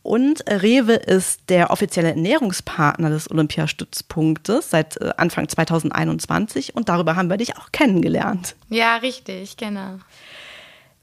Und 0.05 0.43
Rewe 0.47 0.93
ist 0.93 1.49
der 1.49 1.71
offizielle 1.71 2.09
Ernährungspartner 2.09 3.09
des 3.09 3.31
Olympiastützpunktes 3.31 4.69
seit 4.69 5.01
äh, 5.01 5.11
Anfang 5.17 5.49
2021 5.49 6.75
und 6.75 6.89
darüber 6.89 7.15
haben 7.15 7.27
wir 7.27 7.37
dich 7.37 7.57
auch 7.57 7.71
kennengelernt. 7.71 8.55
Ja, 8.69 8.97
richtig, 8.97 9.57
genau. 9.57 9.97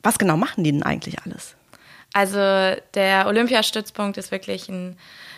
Was 0.04 0.18
genau 0.21 0.37
machen 0.37 0.62
die 0.62 0.71
denn 0.71 0.85
eigentlich 0.85 1.21
alles? 1.25 1.56
Also 2.12 2.38
der 2.94 3.26
Olympiastützpunkt 3.26 4.18
ist 4.18 4.30
wirklich 4.30 4.68
ein 4.68 4.97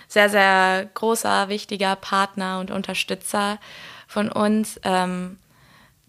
sehr, 0.09 0.29
sehr 0.29 0.91
großer, 0.93 1.49
wichtiger 1.49 1.97
Partner 1.97 2.61
und 2.61 2.71
Unterstützer 2.71 3.59
von 4.07 4.31
uns. 4.31 4.79
Ähm, 4.85 5.39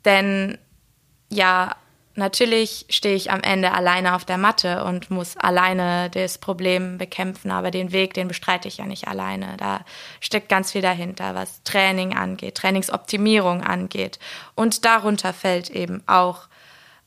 denn 0.03 0.57
ja, 1.29 1.77
natürlich 2.15 2.85
stehe 2.89 3.15
ich 3.15 3.31
am 3.31 3.41
Ende 3.41 3.73
alleine 3.73 4.15
auf 4.15 4.25
der 4.25 4.37
Matte 4.37 4.83
und 4.83 5.09
muss 5.11 5.37
alleine 5.37 6.09
das 6.09 6.37
Problem 6.37 6.97
bekämpfen, 6.97 7.51
aber 7.51 7.71
den 7.71 7.91
Weg, 7.91 8.13
den 8.13 8.27
bestreite 8.27 8.67
ich 8.67 8.77
ja 8.77 8.85
nicht 8.85 9.07
alleine. 9.07 9.55
Da 9.57 9.81
steckt 10.19 10.49
ganz 10.49 10.71
viel 10.71 10.81
dahinter, 10.81 11.35
was 11.35 11.63
Training 11.63 12.15
angeht, 12.15 12.55
Trainingsoptimierung 12.55 13.63
angeht. 13.63 14.19
Und 14.55 14.85
darunter 14.85 15.33
fällt 15.33 15.69
eben 15.69 16.03
auch 16.07 16.47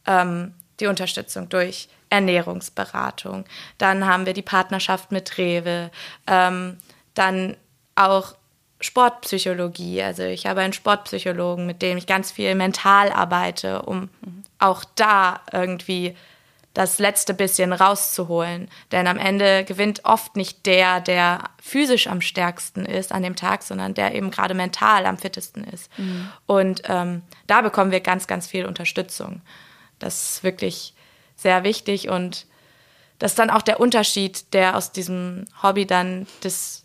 ähm, 0.07 0.55
die 0.81 0.87
Unterstützung 0.87 1.49
durch 1.49 1.89
Ernährungsberatung. 2.11 3.45
Dann 3.77 4.07
haben 4.07 4.27
wir 4.27 4.33
die 4.33 4.43
Partnerschaft 4.43 5.13
mit 5.13 5.39
Rewe. 5.39 5.91
Ähm, 6.27 6.79
dann 7.15 7.57
auch 7.95 8.35
Sportpsychologie. 8.81 10.03
Also 10.03 10.23
ich 10.23 10.47
habe 10.47 10.61
einen 10.61 10.73
Sportpsychologen, 10.73 11.67
mit 11.67 11.83
dem 11.83 11.99
ich 11.99 12.07
ganz 12.07 12.31
viel 12.31 12.55
mental 12.55 13.11
arbeite, 13.11 13.83
um 13.83 14.09
mhm. 14.21 14.38
Auch 14.59 14.85
da 14.95 15.41
irgendwie 15.53 16.17
das 16.75 16.99
letzte 16.99 17.35
bisschen 17.35 17.73
rauszuholen. 17.73 18.69
Denn 18.93 19.07
am 19.07 19.19
Ende 19.19 19.65
gewinnt 19.65 20.05
oft 20.05 20.37
nicht 20.37 20.65
der, 20.65 21.01
der 21.01 21.51
physisch 21.61 22.07
am 22.07 22.21
stärksten 22.21 22.85
ist 22.85 23.11
an 23.11 23.23
dem 23.23 23.35
Tag, 23.37 23.63
sondern 23.65 23.95
der 23.95 24.15
eben 24.15 24.31
gerade 24.31 24.55
mental 24.55 25.07
am 25.07 25.19
fittesten 25.19 25.65
ist. 25.65 25.91
Mhm. 25.99 26.29
Und 26.47 26.83
ähm, 26.85 27.23
da 27.47 27.63
bekommen 27.63 27.91
wir 27.91 28.01
ganz, 28.01 28.27
ganz 28.27 28.47
viel 28.47 28.65
Unterstützung. 28.65 29.43
Das 29.99 30.31
ist 30.31 30.45
wirklich 30.45 30.95
sehr 31.35 31.65
wichtig 31.65 32.09
und 32.09 32.47
das 33.19 33.33
ist 33.33 33.39
dann 33.39 33.51
auch 33.51 33.63
der 33.63 33.81
Unterschied, 33.81 34.53
der 34.55 34.77
aus 34.77 34.93
diesem 34.93 35.47
Hobby 35.63 35.87
dann 35.87 36.27
das 36.43 36.85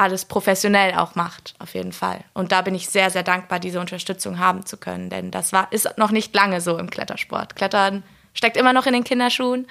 alles 0.00 0.24
professionell 0.24 0.94
auch 0.94 1.14
macht, 1.14 1.54
auf 1.58 1.74
jeden 1.74 1.92
Fall. 1.92 2.24
Und 2.32 2.52
da 2.52 2.62
bin 2.62 2.74
ich 2.74 2.88
sehr, 2.88 3.10
sehr 3.10 3.22
dankbar, 3.22 3.60
diese 3.60 3.80
Unterstützung 3.80 4.38
haben 4.38 4.64
zu 4.64 4.78
können, 4.78 5.10
denn 5.10 5.30
das 5.30 5.52
war, 5.52 5.70
ist 5.72 5.98
noch 5.98 6.10
nicht 6.10 6.34
lange 6.34 6.62
so 6.62 6.78
im 6.78 6.88
Klettersport. 6.88 7.54
Klettern 7.54 8.02
steckt 8.32 8.56
immer 8.56 8.72
noch 8.72 8.86
in 8.86 8.94
den 8.94 9.04
Kinderschuhen, 9.04 9.66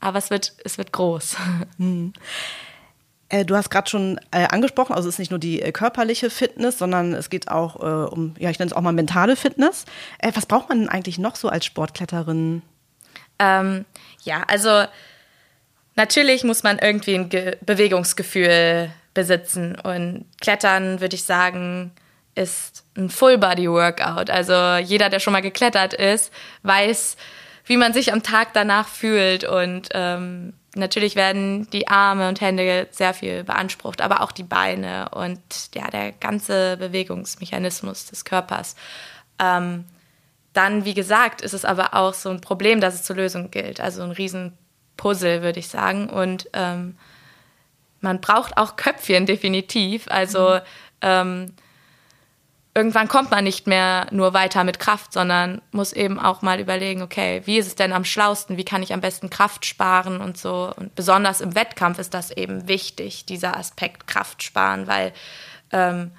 aber 0.00 0.18
es 0.18 0.28
wird, 0.28 0.52
es 0.64 0.78
wird 0.78 0.92
groß. 0.92 1.36
Hm. 1.78 2.12
Äh, 3.30 3.46
du 3.46 3.56
hast 3.56 3.70
gerade 3.70 3.88
schon 3.88 4.20
äh, 4.30 4.46
angesprochen, 4.48 4.92
also 4.92 5.08
es 5.08 5.14
ist 5.14 5.18
nicht 5.18 5.30
nur 5.30 5.40
die 5.40 5.62
äh, 5.62 5.72
körperliche 5.72 6.28
Fitness, 6.28 6.78
sondern 6.78 7.14
es 7.14 7.30
geht 7.30 7.48
auch 7.48 7.76
äh, 7.80 8.12
um, 8.12 8.34
ja, 8.38 8.50
ich 8.50 8.58
nenne 8.58 8.70
es 8.70 8.76
auch 8.76 8.82
mal 8.82 8.92
mentale 8.92 9.34
Fitness. 9.34 9.86
Äh, 10.18 10.30
was 10.34 10.44
braucht 10.44 10.68
man 10.68 10.80
denn 10.80 10.88
eigentlich 10.90 11.18
noch 11.18 11.36
so 11.36 11.48
als 11.48 11.64
Sportkletterin? 11.64 12.60
Ähm, 13.38 13.86
ja, 14.22 14.44
also 14.46 14.84
natürlich 15.96 16.44
muss 16.44 16.62
man 16.62 16.78
irgendwie 16.78 17.14
ein 17.14 17.28
Ge 17.30 17.56
Bewegungsgefühl 17.62 18.92
besitzen. 19.14 19.76
Und 19.80 20.26
Klettern, 20.40 21.00
würde 21.00 21.14
ich 21.14 21.24
sagen, 21.24 21.92
ist 22.34 22.84
ein 22.96 23.10
Full-Body-Workout. 23.10 24.28
Also 24.30 24.76
jeder, 24.84 25.08
der 25.08 25.20
schon 25.20 25.32
mal 25.32 25.42
geklettert 25.42 25.94
ist, 25.94 26.32
weiß, 26.62 27.16
wie 27.64 27.76
man 27.76 27.92
sich 27.92 28.12
am 28.12 28.22
Tag 28.22 28.52
danach 28.52 28.88
fühlt. 28.88 29.44
Und 29.44 29.88
ähm, 29.92 30.54
natürlich 30.74 31.16
werden 31.16 31.70
die 31.70 31.88
Arme 31.88 32.28
und 32.28 32.40
Hände 32.40 32.88
sehr 32.90 33.14
viel 33.14 33.44
beansprucht, 33.44 34.00
aber 34.00 34.20
auch 34.20 34.32
die 34.32 34.42
Beine 34.42 35.08
und 35.10 35.40
ja, 35.74 35.88
der 35.88 36.12
ganze 36.12 36.76
Bewegungsmechanismus 36.76 38.06
des 38.06 38.24
Körpers. 38.24 38.74
Ähm, 39.38 39.84
dann, 40.52 40.84
wie 40.84 40.94
gesagt, 40.94 41.40
ist 41.40 41.52
es 41.52 41.64
aber 41.64 41.94
auch 41.94 42.14
so 42.14 42.30
ein 42.30 42.40
Problem, 42.40 42.80
das 42.80 42.94
es 42.94 43.02
zu 43.02 43.14
lösen 43.14 43.50
gilt. 43.50 43.80
Also 43.80 44.02
ein 44.02 44.12
Riesenpuzzle, 44.12 45.42
würde 45.42 45.58
ich 45.58 45.68
sagen. 45.68 46.08
Und 46.08 46.48
ähm, 46.52 46.96
man 48.04 48.20
braucht 48.20 48.56
auch 48.56 48.76
Köpfchen 48.76 49.26
definitiv. 49.26 50.06
Also 50.08 50.50
mhm. 50.50 50.60
ähm, 51.00 51.52
irgendwann 52.74 53.08
kommt 53.08 53.30
man 53.30 53.44
nicht 53.44 53.66
mehr 53.66 54.06
nur 54.10 54.34
weiter 54.34 54.62
mit 54.62 54.78
Kraft, 54.78 55.12
sondern 55.12 55.62
muss 55.72 55.92
eben 55.92 56.20
auch 56.20 56.42
mal 56.42 56.60
überlegen, 56.60 57.02
okay, 57.02 57.42
wie 57.46 57.58
ist 57.58 57.66
es 57.66 57.74
denn 57.76 57.92
am 57.92 58.04
schlausten, 58.04 58.56
wie 58.56 58.64
kann 58.64 58.82
ich 58.82 58.92
am 58.92 59.00
besten 59.00 59.30
Kraft 59.30 59.64
sparen 59.64 60.20
und 60.20 60.36
so. 60.36 60.72
Und 60.76 60.94
besonders 60.94 61.40
im 61.40 61.54
Wettkampf 61.54 61.98
ist 61.98 62.14
das 62.14 62.30
eben 62.30 62.68
wichtig, 62.68 63.24
dieser 63.26 63.56
Aspekt 63.56 64.06
Kraft 64.06 64.42
sparen, 64.42 64.86
weil 64.86 65.12
ähm, 65.72 66.12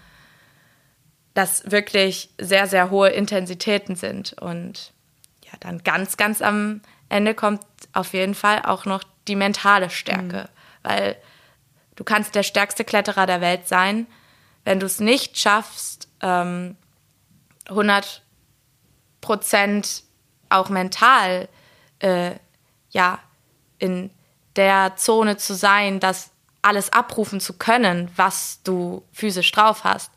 das 1.33 1.69
wirklich 1.69 2.29
sehr, 2.39 2.67
sehr 2.67 2.89
hohe 2.89 3.09
Intensitäten 3.09 3.95
sind. 3.95 4.33
Und 4.33 4.93
ja, 5.43 5.51
dann 5.59 5.83
ganz, 5.83 6.17
ganz 6.17 6.41
am 6.41 6.81
Ende 7.09 7.35
kommt 7.35 7.61
auf 7.93 8.13
jeden 8.13 8.33
Fall 8.35 8.61
auch 8.63 8.85
noch 8.85 9.03
die 9.27 9.35
mentale 9.35 9.89
Stärke, 9.89 10.37
mhm. 10.47 10.89
weil 10.89 11.15
Du 11.95 12.03
kannst 12.03 12.35
der 12.35 12.43
stärkste 12.43 12.83
Kletterer 12.83 13.25
der 13.25 13.41
Welt 13.41 13.67
sein. 13.67 14.07
Wenn 14.63 14.79
du 14.79 14.85
es 14.85 14.99
nicht 14.99 15.37
schaffst, 15.37 16.07
ähm, 16.21 16.75
100 17.69 18.21
Prozent 19.21 20.03
auch 20.49 20.69
mental 20.69 21.47
äh, 21.99 22.31
ja, 22.91 23.19
in 23.79 24.11
der 24.55 24.95
Zone 24.95 25.37
zu 25.37 25.55
sein, 25.55 25.99
das 25.99 26.31
alles 26.61 26.91
abrufen 26.91 27.39
zu 27.39 27.53
können, 27.53 28.09
was 28.15 28.61
du 28.63 29.03
physisch 29.11 29.51
drauf 29.51 29.83
hast, 29.83 30.11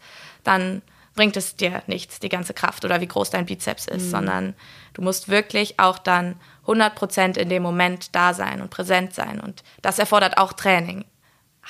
dann 0.45 0.83
bringt 1.15 1.37
es 1.37 1.57
dir 1.57 1.83
nichts, 1.87 2.21
die 2.21 2.29
ganze 2.29 2.55
Kraft 2.55 2.85
oder 2.85 3.01
wie 3.01 3.09
groß 3.09 3.31
dein 3.31 3.47
Bizeps 3.47 3.87
ist, 3.87 4.07
mhm. 4.07 4.11
sondern 4.11 4.55
du 4.95 5.03
musst 5.03 5.29
wirklich 5.29 5.79
auch 5.81 5.99
dann 5.99 6.37
100 6.63 6.95
Prozent 6.95 7.37
in 7.37 7.49
dem 7.49 7.63
Moment 7.63 8.15
da 8.15 8.35
sein 8.35 8.63
und 8.63 8.71
präsent 8.71 9.15
sein. 9.15 9.41
Und 9.41 9.65
das 9.83 9.99
erfordert 9.99 10.39
auch 10.39 10.53
Training 10.53 11.05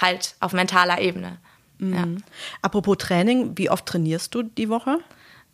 halt 0.00 0.34
auf 0.40 0.52
mentaler 0.52 1.00
Ebene. 1.00 1.38
Mhm. 1.78 1.94
Ja. 1.94 2.04
Apropos 2.62 2.98
Training, 2.98 3.56
wie 3.56 3.70
oft 3.70 3.86
trainierst 3.86 4.34
du 4.34 4.42
die 4.42 4.68
Woche? 4.68 4.98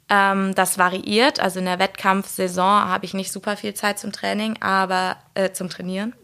Ähm, 0.08 0.54
das 0.54 0.78
variiert. 0.78 1.40
Also 1.40 1.58
in 1.58 1.64
der 1.64 1.78
Wettkampfsaison 1.78 2.84
habe 2.84 3.04
ich 3.04 3.14
nicht 3.14 3.32
super 3.32 3.56
viel 3.56 3.74
Zeit 3.74 3.98
zum 3.98 4.12
Training, 4.12 4.60
aber 4.60 5.16
äh, 5.34 5.52
zum 5.52 5.68
Trainieren. 5.68 6.14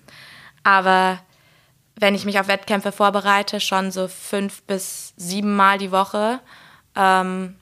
Aber 0.63 1.19
wenn 1.97 2.15
ich 2.15 2.25
mich 2.25 2.39
auf 2.39 2.49
Wettkämpfe 2.49 2.93
vorbereite, 2.93 3.61
schon 3.61 3.91
so 3.91 4.09
fünf 4.09 4.63
bis 4.63 5.13
sieben 5.17 5.55
Mal 5.57 5.79
die 5.79 5.93
Woche. 5.93 6.41
Ähm, 6.95 7.57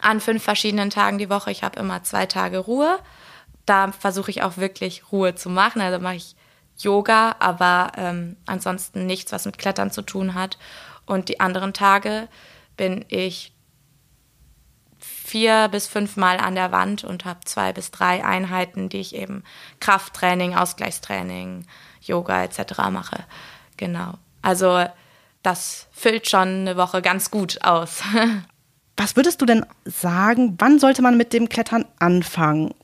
an 0.00 0.20
fünf 0.20 0.42
verschiedenen 0.42 0.90
Tagen 0.90 1.18
die 1.18 1.30
Woche. 1.30 1.50
Ich 1.50 1.62
habe 1.62 1.78
immer 1.78 2.02
zwei 2.02 2.26
Tage 2.26 2.58
Ruhe. 2.58 2.98
Da 3.66 3.92
versuche 3.92 4.30
ich 4.30 4.42
auch 4.42 4.56
wirklich 4.56 5.12
Ruhe 5.12 5.34
zu 5.34 5.48
machen. 5.48 5.80
Also 5.80 6.00
mache 6.00 6.16
ich 6.16 6.34
Yoga, 6.78 7.36
aber 7.38 7.92
ähm, 7.96 8.36
ansonsten 8.46 9.06
nichts, 9.06 9.32
was 9.32 9.44
mit 9.44 9.58
Klettern 9.58 9.90
zu 9.90 10.02
tun 10.02 10.34
hat. 10.34 10.58
Und 11.06 11.28
die 11.28 11.40
anderen 11.40 11.72
Tage 11.72 12.28
bin 12.76 13.04
ich 13.08 13.52
vier 14.98 15.68
bis 15.68 15.86
fünf 15.86 16.16
Mal 16.16 16.38
an 16.38 16.54
der 16.54 16.72
Wand 16.72 17.04
und 17.04 17.24
habe 17.24 17.40
zwei 17.44 17.72
bis 17.72 17.90
drei 17.90 18.24
Einheiten, 18.24 18.88
die 18.88 19.00
ich 19.00 19.14
eben 19.14 19.42
Krafttraining, 19.80 20.54
Ausgleichstraining, 20.54 21.66
Yoga 22.00 22.44
etc. 22.44 22.78
mache. 22.90 23.24
Genau. 23.76 24.14
Also 24.42 24.84
das 25.42 25.88
füllt 25.92 26.28
schon 26.28 26.48
eine 26.48 26.76
Woche 26.76 27.02
ganz 27.02 27.30
gut 27.30 27.62
aus. 27.62 28.02
Was 28.96 29.16
würdest 29.16 29.40
du 29.40 29.46
denn 29.46 29.64
sagen, 29.84 30.54
wann 30.58 30.78
sollte 30.78 31.02
man 31.02 31.16
mit 31.16 31.32
dem 31.32 31.48
Klettern 31.48 31.86
anfangen, 31.98 32.74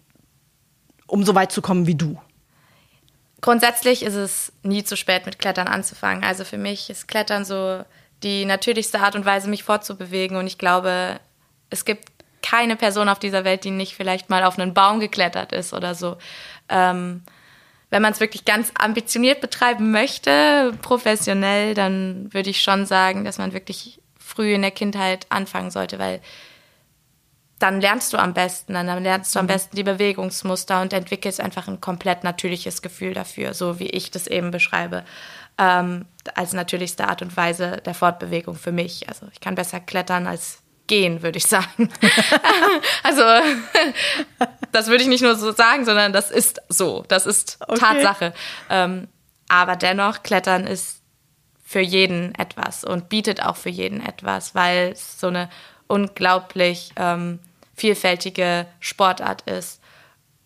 um 1.07 1.25
so 1.25 1.35
weit 1.35 1.53
zu 1.53 1.61
kommen 1.61 1.87
wie 1.87 1.95
du? 1.95 2.19
Grundsätzlich 3.41 4.03
ist 4.03 4.15
es 4.15 4.53
nie 4.63 4.83
zu 4.85 4.97
spät, 4.97 5.27
mit 5.27 5.39
Klettern 5.39 5.69
anzufangen. 5.69 6.25
Also 6.25 6.45
für 6.45 6.59
mich 6.59 6.91
ist 6.91 7.07
Klettern 7.07 7.45
so 7.45 7.85
die 8.23 8.45
natürlichste 8.45 9.01
Art 9.01 9.15
und 9.15 9.25
Weise, 9.25 9.49
mich 9.49 9.63
fortzubewegen. 9.63 10.37
Und 10.37 10.47
ich 10.47 10.59
glaube, 10.59 11.21
es 11.71 11.85
gibt 11.85 12.09
keine 12.43 12.77
Person 12.77 13.09
auf 13.09 13.19
dieser 13.19 13.45
Welt, 13.45 13.65
die 13.65 13.71
nicht 13.71 13.95
vielleicht 13.95 14.31
mal 14.31 14.45
auf 14.45 14.59
einen 14.59 14.75
Baum 14.75 15.01
geklettert 15.01 15.53
ist 15.53 15.73
oder 15.73 15.95
so. 15.95 16.17
Ähm, 16.69 17.23
wenn 17.91 18.03
man 18.03 18.13
es 18.13 18.21
wirklich 18.21 18.45
ganz 18.45 18.73
ambitioniert 18.79 19.41
betreiben 19.41 19.91
möchte, 19.91 20.75
professionell, 20.83 21.75
dann 21.75 22.33
würde 22.33 22.51
ich 22.51 22.63
schon 22.63 22.87
sagen, 22.87 23.25
dass 23.25 23.39
man 23.39 23.53
wirklich 23.53 24.01
früh 24.19 24.53
in 24.53 24.63
der 24.63 24.71
Kindheit 24.71 25.27
anfangen 25.31 25.71
sollte, 25.71 25.99
weil 25.99 26.21
dann 27.59 27.81
lernst 27.81 28.13
du 28.13 28.19
am 28.19 28.35
besten, 28.35 28.75
dann 28.75 29.03
lernst 29.03 29.35
du 29.35 29.41
am 29.41 29.47
mhm. 29.47 29.49
besten 29.49 29.77
die 29.77 29.83
Bewegungsmuster 29.83 30.81
und 30.81 30.93
entwickelst 30.93 31.41
einfach 31.41 31.69
ein 31.69 31.81
komplett 31.81 32.25
natürliches 32.25 32.83
Gefühl 32.83 33.15
dafür, 33.15 33.55
so 33.55 33.79
wie 33.79 33.89
ich 33.89 34.11
das 34.11 34.27
eben 34.27 34.51
beschreibe, 34.51 35.05
ähm, 35.59 36.07
als 36.35 36.53
natürlichste 36.53 37.09
Art 37.09 37.23
und 37.23 37.37
Weise 37.37 37.79
der 37.85 37.95
Fortbewegung 37.95 38.55
für 38.55 38.73
mich. 38.73 39.09
Also 39.09 39.27
ich 39.33 39.41
kann 39.41 39.57
besser 39.57 39.81
klettern 39.81 40.27
als 40.27 40.63
gehen, 40.87 41.23
würde 41.23 41.39
ich 41.39 41.47
sagen. 41.47 41.91
also 43.03 43.23
das 44.73 44.87
würde 44.87 45.03
ich 45.03 45.09
nicht 45.09 45.23
nur 45.23 45.35
so 45.35 45.53
sagen, 45.53 45.85
sondern 45.85 46.13
das 46.13 46.31
ist 46.31 46.61
so. 46.69 47.05
Das 47.09 47.27
ist 47.27 47.59
okay. 47.67 47.81
Tatsache. 47.81 48.35
Ähm, 48.71 49.09
aber 49.49 49.77
dennoch, 49.77 50.23
Klettern 50.23 50.67
ist 50.67 51.03
für 51.65 51.81
jeden 51.81 52.35
etwas 52.35 52.85
und 52.85 53.09
bietet 53.09 53.43
auch 53.43 53.57
für 53.57 53.69
jeden 53.69 54.05
etwas, 54.05 54.55
weil 54.55 54.93
es 54.93 55.21
so 55.21 55.27
eine 55.27 55.51
unglaublich 55.87 56.93
ähm, 56.97 57.41
vielfältige 57.79 58.67
Sportart 58.81 59.43
ist 59.43 59.81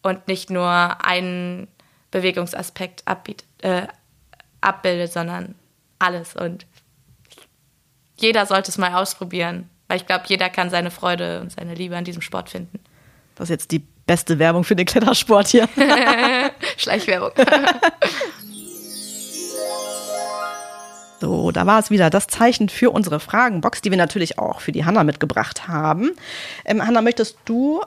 und 0.03 0.29
nicht 0.29 0.51
nur 0.51 0.69
einen 1.05 1.69
Bewegungsaspekt 2.11 3.03
abbietet, 3.07 3.47
äh, 3.63 3.87
abbildet, 4.61 5.13
sondern 5.13 5.55
alles. 5.99 6.37
Und 6.37 6.67
jeder 8.17 8.47
sollte 8.47 8.71
es 8.71 8.79
mal 8.79 8.95
ausprobieren, 8.95 9.69
weil 9.89 9.97
ich 9.97 10.07
glaube, 10.07 10.25
jeder 10.27 10.51
kann 10.51 10.71
seine 10.71 10.91
Freude 10.91 11.41
und 11.41 11.53
seine 11.53 11.75
Liebe 11.75 11.97
an 11.97 12.05
diesem 12.05 12.23
Sport 12.23 12.51
finden. 12.51 12.79
Das 13.35 13.47
ist 13.47 13.51
jetzt 13.51 13.71
die 13.71 13.81
beste 14.07 14.39
Werbung 14.39 14.65
für 14.65 14.77
den 14.77 14.87
Klettersport 14.87 15.49
hier. 15.49 15.69
Schleichwerbung. 16.77 17.33
So, 21.23 21.53
da 21.53 21.67
war 21.67 21.79
es 21.79 21.89
wieder 21.89 22.11
das 22.11 22.27
Zeichen 22.27 22.69
für 22.69 22.91
unsere 22.91 23.21
Fragenbox, 23.21 23.81
die 23.81 23.93
wir 23.93 23.97
natürlich 23.97 24.41
auch 24.41 24.61
für 24.61 24.73
die 24.73 24.85
Hanna 24.85 25.05
mitgebracht 25.05 25.69
haben. 25.69 26.11
Ähm, 26.65 26.85
Hanna, 26.85 27.01
möchtest 27.01 27.37
du 27.45 27.81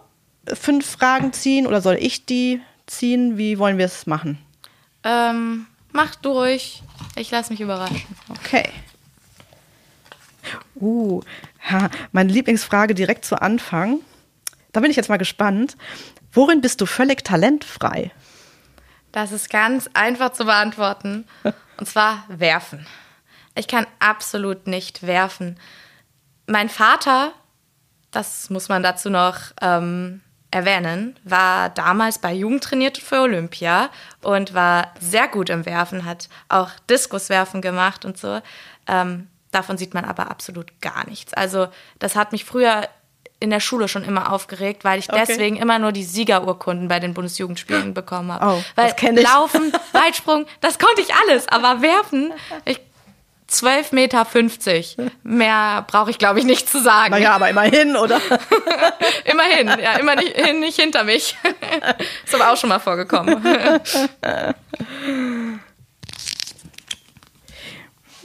fünf 0.45 0.89
Fragen 0.89 1.33
ziehen 1.33 1.67
oder 1.67 1.81
soll 1.81 1.97
ich 1.99 2.25
die 2.25 2.61
ziehen? 2.87 3.37
Wie 3.37 3.59
wollen 3.59 3.77
wir 3.77 3.87
es 3.87 4.07
machen? 4.07 4.37
Ähm, 5.03 5.65
mach 5.91 6.15
durch. 6.15 6.81
Ich 7.17 7.29
lasse 7.29 7.51
mich 7.51 7.59
überraschen. 7.59 8.05
Okay. 8.29 8.69
Uh, 10.79 11.21
ha, 11.69 11.89
meine 12.13 12.31
Lieblingsfrage 12.31 12.95
direkt 12.95 13.25
zu 13.25 13.41
Anfang. 13.41 13.99
Da 14.71 14.79
bin 14.79 14.91
ich 14.91 14.95
jetzt 14.95 15.09
mal 15.09 15.17
gespannt. 15.17 15.75
Worin 16.31 16.61
bist 16.61 16.79
du 16.79 16.85
völlig 16.85 17.25
talentfrei? 17.25 18.11
Das 19.11 19.33
ist 19.33 19.49
ganz 19.49 19.89
einfach 19.93 20.31
zu 20.31 20.45
beantworten. 20.45 21.27
Und 21.77 21.85
zwar 21.85 22.23
werfen. 22.29 22.87
Ich 23.55 23.67
kann 23.67 23.87
absolut 23.99 24.67
nicht 24.67 25.05
werfen. 25.05 25.57
Mein 26.45 26.69
Vater, 26.69 27.31
das 28.11 28.49
muss 28.49 28.69
man 28.69 28.83
dazu 28.83 29.09
noch 29.09 29.37
ähm, 29.61 30.21
erwähnen, 30.51 31.17
war 31.23 31.69
damals 31.69 32.19
bei 32.19 32.33
Jugend 32.33 32.63
trainiert 32.63 32.97
für 32.97 33.21
Olympia 33.21 33.89
und 34.21 34.53
war 34.53 34.93
sehr 34.99 35.27
gut 35.27 35.49
im 35.49 35.65
Werfen, 35.65 36.05
hat 36.05 36.29
auch 36.49 36.69
Diskuswerfen 36.89 37.61
gemacht 37.61 38.05
und 38.05 38.17
so. 38.17 38.41
Ähm, 38.87 39.27
davon 39.51 39.77
sieht 39.77 39.93
man 39.93 40.05
aber 40.05 40.29
absolut 40.29 40.79
gar 40.81 41.07
nichts. 41.07 41.33
Also 41.33 41.67
das 41.99 42.15
hat 42.15 42.31
mich 42.31 42.45
früher 42.45 42.87
in 43.39 43.49
der 43.49 43.59
Schule 43.59 43.87
schon 43.87 44.03
immer 44.03 44.31
aufgeregt, 44.31 44.83
weil 44.83 44.99
ich 44.99 45.09
okay. 45.09 45.23
deswegen 45.27 45.57
immer 45.57 45.77
nur 45.77 45.91
die 45.91 46.03
Siegerurkunden 46.03 46.87
bei 46.87 46.99
den 46.99 47.13
Bundesjugendspielen 47.13 47.93
bekommen 47.93 48.31
habe. 48.31 48.45
Oh, 48.45 48.63
weil 48.75 48.93
das 48.93 49.01
ich. 49.01 49.23
Laufen, 49.23 49.73
Weitsprung, 49.91 50.45
das 50.61 50.79
konnte 50.79 51.01
ich 51.01 51.13
alles, 51.13 51.47
aber 51.49 51.81
werfen, 51.81 52.33
ich 52.63 52.79
12,50 53.63 53.93
Meter. 54.97 55.11
Mehr 55.23 55.85
brauche 55.87 56.09
ich, 56.11 56.17
glaube 56.17 56.39
ich, 56.39 56.45
nicht 56.45 56.69
zu 56.69 56.81
sagen. 56.81 57.11
Naja, 57.11 57.31
aber 57.31 57.49
immerhin, 57.49 57.95
oder? 57.95 58.19
immerhin, 59.25 59.67
ja, 59.81 59.93
immerhin 59.93 60.59
nicht 60.59 60.79
hinter 60.79 61.03
mich. 61.03 61.37
Ist 62.25 62.35
aber 62.35 62.51
auch 62.51 62.57
schon 62.57 62.69
mal 62.69 62.79
vorgekommen. 62.79 63.43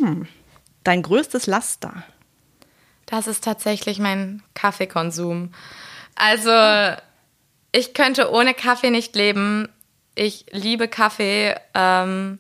Hm. 0.00 0.26
Dein 0.82 1.02
größtes 1.02 1.46
Laster? 1.46 2.04
Das 3.04 3.26
ist 3.26 3.44
tatsächlich 3.44 3.98
mein 3.98 4.42
Kaffeekonsum. 4.54 5.52
Also, 6.14 6.96
ich 7.70 7.92
könnte 7.92 8.32
ohne 8.32 8.54
Kaffee 8.54 8.90
nicht 8.90 9.14
leben. 9.14 9.68
Ich 10.14 10.46
liebe 10.52 10.88
Kaffee. 10.88 11.54
Ähm, 11.74 12.38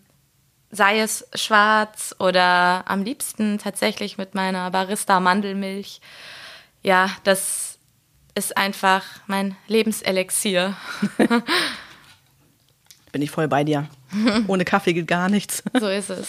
sei 0.70 1.00
es 1.00 1.26
schwarz 1.34 2.14
oder 2.18 2.84
am 2.86 3.02
liebsten 3.02 3.58
tatsächlich 3.58 4.18
mit 4.18 4.34
meiner 4.34 4.70
Barista 4.70 5.20
Mandelmilch. 5.20 6.00
Ja, 6.82 7.10
das 7.24 7.78
ist 8.34 8.56
einfach 8.56 9.04
mein 9.26 9.56
Lebenselixier. 9.66 10.76
Bin 13.12 13.22
ich 13.22 13.30
voll 13.30 13.48
bei 13.48 13.64
dir. 13.64 13.88
Ohne 14.46 14.64
Kaffee 14.64 14.92
geht 14.92 15.08
gar 15.08 15.28
nichts. 15.28 15.62
So 15.78 15.88
ist 15.88 16.10
es. 16.10 16.28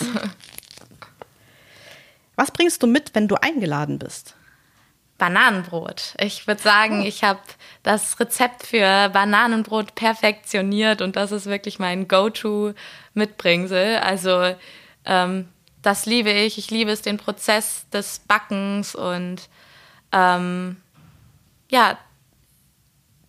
Was 2.36 2.49
bringst 2.49 2.82
du 2.82 2.88
mit, 2.88 3.13
wenn 3.13 3.27
du 3.27 3.36
eingeladen 3.36 3.99
bist? 3.99 4.36
Bananenbrot. 5.21 6.15
Ich 6.19 6.47
würde 6.47 6.63
sagen, 6.63 7.01
oh. 7.03 7.05
ich 7.05 7.23
habe 7.23 7.39
das 7.84 8.19
Rezept 8.19 8.65
für 8.65 9.07
Bananenbrot 9.10 9.93
perfektioniert 9.93 11.03
und 11.03 11.15
das 11.15 11.31
ist 11.31 11.45
wirklich 11.45 11.77
mein 11.77 12.07
Go-To-Mitbringsel. 12.07 13.97
Also 13.97 14.55
ähm, 15.05 15.47
das 15.84 16.07
liebe 16.07 16.31
ich. 16.31 16.57
Ich 16.57 16.71
liebe 16.71 16.89
es, 16.89 17.03
den 17.03 17.17
Prozess 17.17 17.88
des 17.93 18.17
Backens 18.27 18.95
und 18.95 19.47
ähm, 20.12 20.77
ja, 21.69 21.99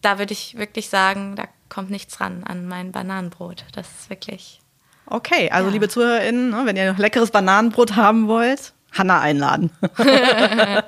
da 0.01 0.19
würde 0.19 0.33
ich 0.33 0.57
wirklich 0.57 0.89
sagen, 0.89 1.37
da 1.37 1.45
kommt 1.69 1.91
nichts 1.91 2.23
ran 2.23 2.43
an 2.45 2.67
mein 2.67 2.91
Bananenbrot. 2.91 3.67
Das 3.75 3.87
ist 3.87 4.09
wirklich. 4.09 4.63
Okay, 5.05 5.51
also 5.51 5.69
ja. 5.69 5.73
liebe 5.75 5.91
ZuhörerInnen, 5.91 6.49
ne, 6.49 6.63
wenn 6.65 6.77
ihr 6.77 6.95
leckeres 6.95 7.31
Bananenbrot 7.31 7.97
haben 7.97 8.29
wollt, 8.29 8.73
Hanna 8.93 9.21
einladen. 9.21 9.71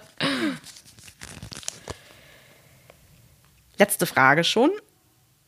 Letzte 3.79 4.07
Frage 4.07 4.45
schon. 4.45 4.71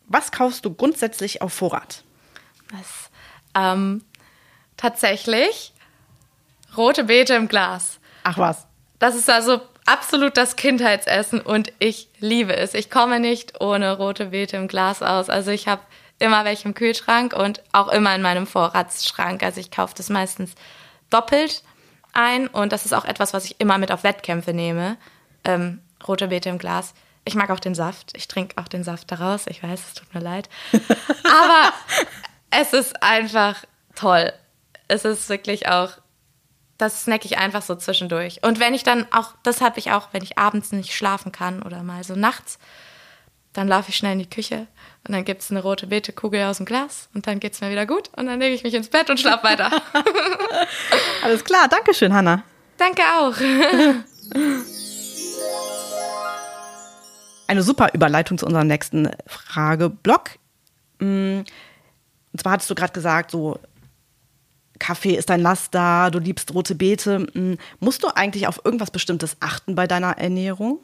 Was 0.07 0.33
kaufst 0.33 0.65
du 0.65 0.75
grundsätzlich 0.75 1.43
auf 1.43 1.53
Vorrat? 1.53 2.03
Was? 2.71 3.11
Ähm, 3.55 4.05
tatsächlich 4.77 5.73
rote 6.77 7.05
Beete 7.05 7.35
im 7.35 7.49
Glas. 7.49 7.99
Ach 8.25 8.39
was. 8.39 8.67
Das 8.99 9.15
ist 9.15 9.31
also 9.31 9.61
absolut 9.85 10.37
das 10.37 10.57
Kindheitsessen 10.57 11.41
und 11.41 11.73
ich 11.79 12.09
liebe 12.19 12.57
es. 12.57 12.75
Ich 12.75 12.91
komme 12.91 13.21
nicht 13.21 13.61
ohne 13.61 13.97
rote 13.97 14.27
Beete 14.27 14.57
im 14.57 14.69
Glas 14.69 15.03
aus. 15.03 15.29
Also 15.29 15.51
ich 15.51 15.69
habe 15.69 15.83
immer 16.19 16.45
welche 16.45 16.69
im 16.69 16.75
Kühlschrank 16.75 17.33
und 17.33 17.63
auch 17.73 17.89
immer 17.89 18.15
in 18.15 18.23
meinem 18.23 18.47
Vorratsschrank. 18.47 19.43
Also 19.43 19.61
ich 19.61 19.71
kaufe 19.71 19.95
das 19.97 20.09
meistens 20.09 20.55
doppelt 21.11 21.63
ein 22.13 22.49
und 22.49 22.73
das 22.73 22.87
ist 22.87 22.95
auch 22.95 23.05
etwas, 23.05 23.35
was 23.35 23.45
ich 23.45 23.61
immer 23.61 23.79
mit 23.79 23.93
auf 23.93 24.03
Wettkämpfe 24.03 24.53
nehme. 24.53 24.97
Ähm, 25.45 25.81
rote 26.07 26.29
Beete 26.29 26.49
im 26.49 26.59
Glas. 26.59 26.95
Ich 27.27 27.35
mag 27.35 27.51
auch 27.51 27.61
den 27.61 27.75
Saft. 27.75 28.13
Ich 28.17 28.29
trinke 28.29 28.57
auch 28.57 28.69
den 28.69 28.85
Saft 28.85 29.11
daraus. 29.11 29.47
Ich 29.49 29.63
weiß, 29.63 29.81
es 29.89 29.95
tut 29.95 30.15
mir 30.15 30.21
leid. 30.21 30.49
Aber 30.73 31.73
es 32.51 32.73
ist 32.73 33.03
einfach 33.03 33.65
toll. 33.97 34.33
Es 34.87 35.05
ist 35.05 35.29
wirklich 35.29 35.69
auch, 35.69 35.91
das 36.79 37.03
snack 37.03 37.25
ich 37.25 37.37
einfach 37.37 37.63
so 37.63 37.75
zwischendurch. 37.75 38.39
Und 38.43 38.61
wenn 38.61 38.75
ich 38.75 38.85
dann 38.85 39.07
auch, 39.13 39.33
das 39.43 39.61
habe 39.61 39.81
ich 39.81 39.91
auch, 39.91 40.09
wenn 40.13 40.23
ich 40.23 40.39
abends 40.39 40.71
nicht 40.71 40.95
schlafen 40.95 41.33
kann 41.33 41.63
oder 41.63 41.83
mal 41.83 42.05
so 42.05 42.15
nachts, 42.15 42.61
dann 43.53 43.67
laufe 43.67 43.91
ich 43.91 43.97
schnell 43.97 44.13
in 44.13 44.19
die 44.21 44.31
Küche 44.31 44.69
und 45.07 45.15
dann 45.15 45.25
gibt 45.25 45.43
es 45.43 45.51
eine 45.51 45.63
rote 45.63 45.87
Beete-Kugel 45.89 46.45
aus 46.45 46.59
dem 46.59 46.67
Glas 46.67 47.09
und 47.15 47.27
dann 47.27 47.41
geht 47.41 47.55
es 47.55 47.61
mir 47.61 47.71
wieder 47.71 47.87
gut 47.87 48.11
und 48.17 48.27
dann 48.27 48.39
lege 48.39 48.55
ich 48.55 48.63
mich 48.63 48.75
ins 48.75 48.89
Bett 48.89 49.11
und 49.11 49.19
schlafe 49.19 49.45
weiter. 49.45 49.71
Alles 51.25 51.43
klar, 51.43 51.67
danke 51.69 51.95
schön, 51.95 52.13
Hanna. 52.13 52.43
Danke 52.77 53.03
auch. 53.19 53.35
eine 57.49 57.63
super 57.63 57.93
Überleitung 57.95 58.39
zu 58.39 58.47
unserem 58.47 58.67
nächsten 58.67 59.11
Frageblock. 59.27 60.31
Mm, 60.99 61.41
und 61.41 62.41
zwar 62.41 62.53
hattest 62.53 62.71
du 62.71 62.75
gerade 62.75 62.93
gesagt, 62.93 63.31
so 63.31 63.59
Kaffee 64.79 65.15
ist 65.15 65.31
dein 65.31 65.41
Laster, 65.41 66.11
du 66.11 66.19
liebst 66.19 66.53
rote 66.55 66.75
Beete. 66.75 67.21
Mm, 67.35 67.55
musst 67.81 68.03
du 68.03 68.09
eigentlich 68.09 68.47
auf 68.47 68.61
irgendwas 68.65 68.91
Bestimmtes 68.91 69.37
achten 69.41 69.75
bei 69.75 69.87
deiner 69.87 70.19
Ernährung? 70.19 70.81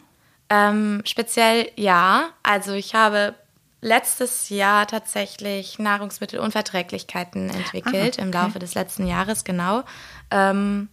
Ähm, 0.49 1.03
speziell 1.05 1.71
ja. 1.77 2.31
Also 2.43 2.73
ich 2.73 2.95
habe 2.95 3.35
letztes 3.81 4.49
Jahr 4.49 4.87
tatsächlich 4.87 5.79
Nahrungsmittelunverträglichkeiten 5.79 7.51
entwickelt, 7.51 8.19
ah, 8.19 8.23
okay. 8.23 8.23
im 8.23 8.33
Laufe 8.33 8.59
des 8.59 8.75
letzten 8.75 9.07
Jahres, 9.07 9.45
genau. 9.45 9.83
Ähm, 10.31 10.89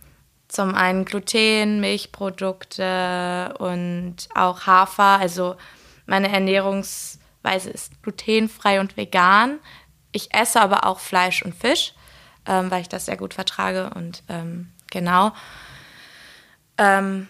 zum 0.49 0.75
einen 0.75 1.05
Gluten, 1.05 1.79
Milchprodukte 1.79 3.53
und 3.59 4.15
auch 4.35 4.65
Hafer. 4.65 5.19
Also 5.19 5.55
meine 6.05 6.29
Ernährungsweise 6.29 7.69
ist 7.69 8.01
glutenfrei 8.03 8.81
und 8.81 8.97
vegan. 8.97 9.59
Ich 10.11 10.33
esse 10.33 10.59
aber 10.59 10.85
auch 10.85 10.99
Fleisch 10.99 11.43
und 11.43 11.55
Fisch, 11.55 11.93
ähm, 12.45 12.69
weil 12.71 12.81
ich 12.81 12.89
das 12.89 13.05
sehr 13.05 13.17
gut 13.17 13.35
vertrage 13.35 13.91
und 13.91 14.23
ähm, 14.27 14.71
genau. 14.91 15.31
Ähm, 16.77 17.29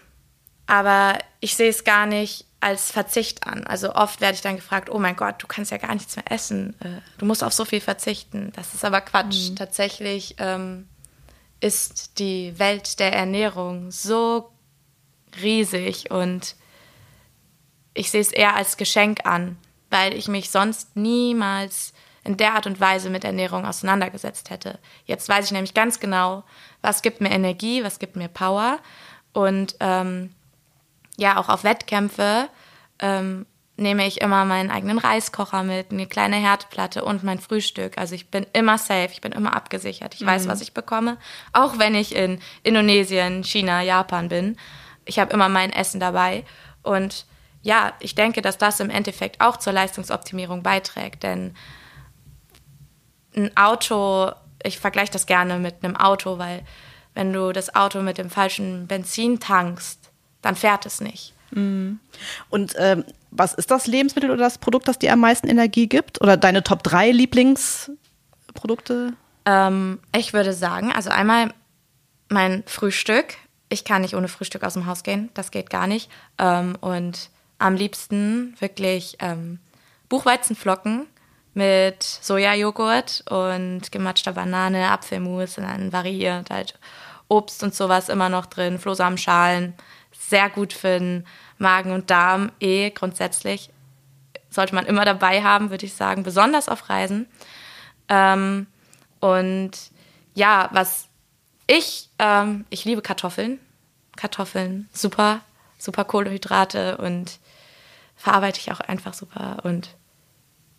aber 0.66 1.18
ich 1.40 1.56
sehe 1.56 1.68
es 1.68 1.84
gar 1.84 2.06
nicht 2.06 2.46
als 2.60 2.90
Verzicht 2.90 3.46
an. 3.46 3.66
Also 3.66 3.94
oft 3.94 4.20
werde 4.20 4.34
ich 4.34 4.42
dann 4.42 4.56
gefragt, 4.56 4.90
oh 4.90 4.98
mein 4.98 5.16
Gott, 5.16 5.42
du 5.42 5.46
kannst 5.46 5.70
ja 5.70 5.78
gar 5.78 5.94
nichts 5.94 6.16
mehr 6.16 6.30
essen. 6.30 6.78
Äh, 6.80 7.00
du 7.18 7.26
musst 7.26 7.42
auf 7.42 7.52
so 7.52 7.64
viel 7.64 7.80
verzichten. 7.80 8.52
Das 8.54 8.74
ist 8.74 8.84
aber 8.84 9.00
Quatsch. 9.00 9.50
Mhm. 9.50 9.56
Tatsächlich 9.56 10.36
ähm, 10.38 10.88
ist 11.60 12.18
die 12.18 12.58
Welt 12.58 12.98
der 12.98 13.12
Ernährung 13.12 13.90
so 13.90 14.50
riesig 15.40 16.10
und 16.10 16.56
ich 17.94 18.10
sehe 18.10 18.20
es 18.20 18.32
eher 18.32 18.56
als 18.56 18.76
Geschenk 18.76 19.26
an, 19.26 19.58
weil 19.90 20.14
ich 20.14 20.28
mich 20.28 20.50
sonst 20.50 20.96
niemals 20.96 21.92
in 22.24 22.36
der 22.36 22.54
Art 22.54 22.66
und 22.66 22.80
Weise 22.80 23.10
mit 23.10 23.24
Ernährung 23.24 23.64
auseinandergesetzt 23.64 24.50
hätte. 24.50 24.78
Jetzt 25.06 25.28
weiß 25.28 25.46
ich 25.46 25.52
nämlich 25.52 25.74
ganz 25.74 26.00
genau, 26.00 26.44
was 26.82 27.02
gibt 27.02 27.20
mir 27.20 27.30
Energie, 27.30 27.82
was 27.82 27.98
gibt 27.98 28.16
mir 28.16 28.28
Power. 28.28 28.78
Und 29.32 29.76
ähm, 29.80 30.34
ja, 31.16 31.38
auch 31.38 31.48
auf 31.48 31.64
Wettkämpfe 31.64 32.48
ähm, 32.98 33.46
nehme 33.80 34.06
ich 34.06 34.20
immer 34.20 34.44
meinen 34.44 34.70
eigenen 34.70 34.98
Reiskocher 34.98 35.62
mit, 35.62 35.90
eine 35.90 36.06
kleine 36.06 36.36
Herdplatte 36.36 37.04
und 37.04 37.24
mein 37.24 37.38
Frühstück. 37.40 37.96
Also 37.96 38.14
ich 38.14 38.28
bin 38.28 38.46
immer 38.52 38.78
safe, 38.78 39.08
ich 39.12 39.20
bin 39.20 39.32
immer 39.32 39.56
abgesichert. 39.56 40.14
Ich 40.14 40.20
mhm. 40.20 40.26
weiß, 40.26 40.48
was 40.48 40.60
ich 40.60 40.74
bekomme. 40.74 41.16
Auch 41.52 41.78
wenn 41.78 41.94
ich 41.94 42.14
in 42.14 42.40
Indonesien, 42.62 43.42
China, 43.42 43.82
Japan 43.82 44.28
bin. 44.28 44.56
Ich 45.06 45.18
habe 45.18 45.32
immer 45.32 45.48
mein 45.48 45.72
Essen 45.72 45.98
dabei. 45.98 46.44
Und 46.82 47.24
ja, 47.62 47.94
ich 48.00 48.14
denke, 48.14 48.42
dass 48.42 48.58
das 48.58 48.80
im 48.80 48.90
Endeffekt 48.90 49.40
auch 49.40 49.56
zur 49.56 49.72
Leistungsoptimierung 49.72 50.62
beiträgt. 50.62 51.22
Denn 51.22 51.54
ein 53.34 53.56
Auto, 53.56 54.30
ich 54.62 54.78
vergleiche 54.78 55.12
das 55.12 55.26
gerne 55.26 55.58
mit 55.58 55.82
einem 55.82 55.96
Auto, 55.96 56.38
weil 56.38 56.64
wenn 57.14 57.32
du 57.32 57.52
das 57.52 57.74
Auto 57.74 58.02
mit 58.02 58.18
dem 58.18 58.30
falschen 58.30 58.86
Benzin 58.86 59.40
tankst, 59.40 60.10
dann 60.42 60.54
fährt 60.54 60.84
es 60.86 61.00
nicht. 61.00 61.34
Mhm. 61.50 61.98
Und 62.50 62.74
ähm, 62.78 63.04
was 63.30 63.54
ist 63.54 63.70
das 63.70 63.86
Lebensmittel 63.86 64.30
oder 64.30 64.44
das 64.44 64.58
Produkt, 64.58 64.88
das 64.88 64.98
dir 64.98 65.12
am 65.12 65.20
meisten 65.20 65.48
Energie 65.48 65.86
gibt? 65.86 66.20
Oder 66.20 66.36
deine 66.36 66.62
Top 66.62 66.82
3 66.82 67.12
Lieblingsprodukte? 67.12 69.14
Ähm, 69.46 70.00
ich 70.16 70.32
würde 70.32 70.52
sagen, 70.52 70.92
also 70.92 71.10
einmal 71.10 71.52
mein 72.28 72.64
Frühstück. 72.66 73.36
Ich 73.68 73.84
kann 73.84 74.02
nicht 74.02 74.16
ohne 74.16 74.28
Frühstück 74.28 74.64
aus 74.64 74.74
dem 74.74 74.86
Haus 74.86 75.02
gehen. 75.02 75.30
Das 75.34 75.50
geht 75.50 75.70
gar 75.70 75.86
nicht. 75.86 76.10
Ähm, 76.38 76.76
und 76.80 77.30
am 77.58 77.76
liebsten 77.76 78.54
wirklich 78.58 79.16
ähm, 79.20 79.58
Buchweizenflocken 80.08 81.06
mit 81.54 82.02
Sojajoghurt 82.02 83.24
und 83.30 83.92
gematschter 83.92 84.32
Banane, 84.32 84.90
Apfelmus 84.90 85.58
und 85.58 85.64
dann 85.64 85.92
variiert 85.92 86.50
halt 86.50 86.78
Obst 87.28 87.62
und 87.62 87.74
sowas 87.74 88.08
immer 88.08 88.28
noch 88.28 88.46
drin, 88.46 88.78
Flohsamenschalen. 88.78 89.74
Sehr 90.12 90.50
gut 90.50 90.72
für 90.72 90.98
den 90.98 91.26
Magen 91.60 91.92
und 91.92 92.10
Darm 92.10 92.50
eh 92.60 92.90
grundsätzlich. 92.90 93.70
Sollte 94.50 94.74
man 94.74 94.86
immer 94.86 95.04
dabei 95.04 95.42
haben, 95.42 95.70
würde 95.70 95.86
ich 95.86 95.94
sagen, 95.94 96.22
besonders 96.22 96.68
auf 96.68 96.88
Reisen. 96.88 97.26
Ähm, 98.08 98.66
und 99.20 99.70
ja, 100.34 100.68
was 100.72 101.06
ich, 101.66 102.08
ähm, 102.18 102.64
ich 102.70 102.84
liebe 102.84 103.02
Kartoffeln. 103.02 103.60
Kartoffeln, 104.16 104.88
super, 104.92 105.40
super 105.78 106.04
Kohlenhydrate 106.04 106.98
und 106.98 107.38
verarbeite 108.16 108.58
ich 108.58 108.72
auch 108.72 108.80
einfach 108.80 109.14
super. 109.14 109.58
Und 109.62 109.94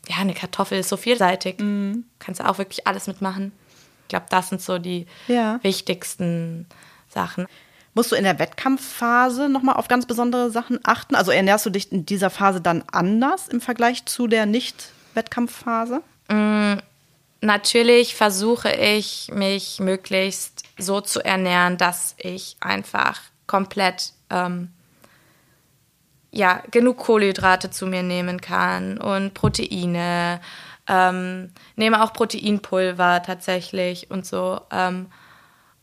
ja, 0.08 0.18
eine 0.18 0.34
Kartoffel 0.34 0.80
ist 0.80 0.90
so 0.90 0.98
vielseitig. 0.98 1.60
Mhm. 1.60 2.06
Kannst 2.20 2.42
du 2.42 2.48
auch 2.48 2.58
wirklich 2.58 2.88
alles 2.88 3.08
mitmachen. 3.08 3.52
Ich 4.04 4.08
glaube, 4.10 4.26
das 4.30 4.50
sind 4.50 4.62
so 4.62 4.78
die 4.78 5.08
ja. 5.28 5.60
wichtigsten 5.64 6.68
Sachen. 7.08 7.48
Musst 7.94 8.12
du 8.12 8.16
in 8.16 8.24
der 8.24 8.40
Wettkampfphase 8.40 9.50
nochmal 9.50 9.76
auf 9.76 9.88
ganz 9.88 10.06
besondere 10.06 10.50
Sachen 10.50 10.80
achten? 10.84 11.16
Also 11.16 11.32
ernährst 11.32 11.66
du 11.66 11.70
dich 11.70 11.92
in 11.92 12.06
dieser 12.06 12.30
Phase 12.30 12.62
dann 12.62 12.84
anders 12.92 13.50
im 13.50 13.60
Vergleich 13.60 14.06
zu 14.06 14.28
der 14.28 14.46
Nicht-Wettkampfphase? 14.46 16.02
Mm, 16.30 16.76
natürlich 17.42 18.16
versuche 18.16 18.72
ich, 18.72 19.30
mich 19.34 19.82
möglichst 19.82 20.64
so 20.78 21.02
zu 21.02 21.24
ernähren, 21.24 21.78
dass 21.78 22.16
ich 22.18 22.56
einfach 22.62 23.20
komplett 23.46 24.14
ähm, 24.30 24.70
ja, 26.32 26.64
genug 26.72 26.98
Kohlenhydrate 26.98 27.72
zu 27.72 27.88
mir 27.88 28.04
nehmen 28.04 28.40
kann 28.40 28.98
und 28.98 29.34
Proteine. 29.34 30.40
Ähm, 30.88 31.52
nehme 31.76 32.02
auch 32.04 32.14
Proteinpulver 32.14 33.22
tatsächlich 33.24 34.10
und 34.10 34.26
so. 34.26 34.62
Ähm, 34.72 35.08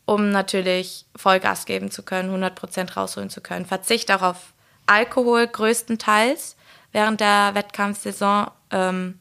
um 0.09 0.31
natürlich 0.31 1.05
Vollgas 1.15 1.65
geben 1.65 1.91
zu 1.91 2.01
können, 2.01 2.33
100% 2.33 2.93
rausholen 2.93 3.29
zu 3.29 3.41
können. 3.41 3.67
Verzicht 3.67 4.11
auch 4.11 4.23
auf 4.23 4.53
Alkohol 4.87 5.45
größtenteils 5.45 6.55
während 6.91 7.19
der 7.21 7.51
Wettkampfsaison. 7.53 8.49
Ähm, 8.71 9.19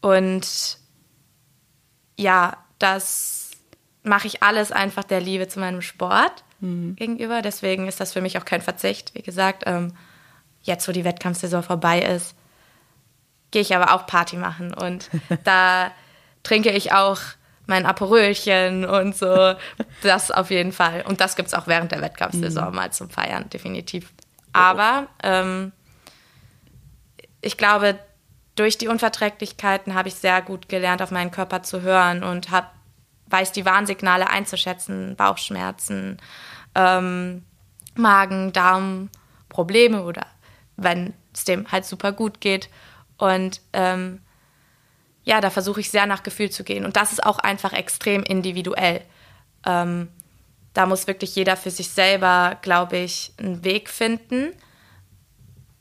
und 0.00 0.78
ja, 2.16 2.56
das 2.78 3.50
mache 4.02 4.26
ich 4.26 4.42
alles 4.42 4.72
einfach 4.72 5.04
der 5.04 5.20
Liebe 5.20 5.48
zu 5.48 5.60
meinem 5.60 5.82
Sport 5.82 6.44
mhm. 6.60 6.96
gegenüber. 6.96 7.42
Deswegen 7.42 7.86
ist 7.86 8.00
das 8.00 8.14
für 8.14 8.22
mich 8.22 8.38
auch 8.38 8.46
kein 8.46 8.62
Verzicht. 8.62 9.14
Wie 9.14 9.22
gesagt, 9.22 9.64
ähm, 9.66 9.92
jetzt, 10.62 10.88
wo 10.88 10.92
die 10.92 11.04
Wettkampfsaison 11.04 11.62
vorbei 11.62 12.00
ist, 12.00 12.34
gehe 13.50 13.60
ich 13.60 13.76
aber 13.76 13.92
auch 13.92 14.06
Party 14.06 14.36
machen. 14.36 14.72
Und 14.72 15.10
da 15.44 15.90
trinke 16.42 16.70
ich 16.70 16.92
auch 16.92 17.18
mein 17.66 17.86
Aperölchen 17.86 18.84
und 18.84 19.16
so. 19.16 19.54
Das 20.02 20.30
auf 20.30 20.50
jeden 20.50 20.72
Fall. 20.72 21.04
Und 21.06 21.20
das 21.20 21.36
gibt 21.36 21.48
es 21.48 21.54
auch 21.54 21.66
während 21.66 21.92
der 21.92 22.02
Wettkampfsaison 22.02 22.70
mhm. 22.70 22.74
mal 22.74 22.92
zum 22.92 23.10
Feiern, 23.10 23.48
definitiv. 23.50 24.12
Aber 24.52 25.08
ähm, 25.22 25.72
ich 27.40 27.56
glaube, 27.56 27.98
durch 28.54 28.78
die 28.78 28.88
Unverträglichkeiten 28.88 29.94
habe 29.94 30.08
ich 30.08 30.14
sehr 30.14 30.40
gut 30.42 30.68
gelernt, 30.68 31.02
auf 31.02 31.10
meinen 31.10 31.30
Körper 31.30 31.62
zu 31.62 31.82
hören 31.82 32.22
und 32.22 32.50
hab, 32.50 32.72
weiß 33.26 33.52
die 33.52 33.64
Warnsignale 33.64 34.28
einzuschätzen, 34.28 35.16
Bauchschmerzen, 35.16 36.18
ähm, 36.74 37.44
Magen, 37.96 38.52
Darm, 38.52 39.10
Probleme 39.48 40.02
oder 40.04 40.26
wenn 40.76 41.14
es 41.32 41.44
dem 41.44 41.70
halt 41.70 41.84
super 41.84 42.12
gut 42.12 42.40
geht. 42.40 42.68
Und 43.16 43.60
ähm, 43.72 44.20
ja, 45.24 45.40
da 45.40 45.50
versuche 45.50 45.80
ich 45.80 45.90
sehr 45.90 46.06
nach 46.06 46.22
Gefühl 46.22 46.50
zu 46.50 46.64
gehen. 46.64 46.84
Und 46.84 46.96
das 46.96 47.12
ist 47.12 47.24
auch 47.24 47.38
einfach 47.38 47.72
extrem 47.72 48.22
individuell. 48.22 49.00
Ähm, 49.64 50.08
da 50.74 50.86
muss 50.86 51.06
wirklich 51.06 51.34
jeder 51.34 51.56
für 51.56 51.70
sich 51.70 51.88
selber, 51.88 52.58
glaube 52.62 52.98
ich, 52.98 53.32
einen 53.38 53.64
Weg 53.64 53.88
finden. 53.88 54.52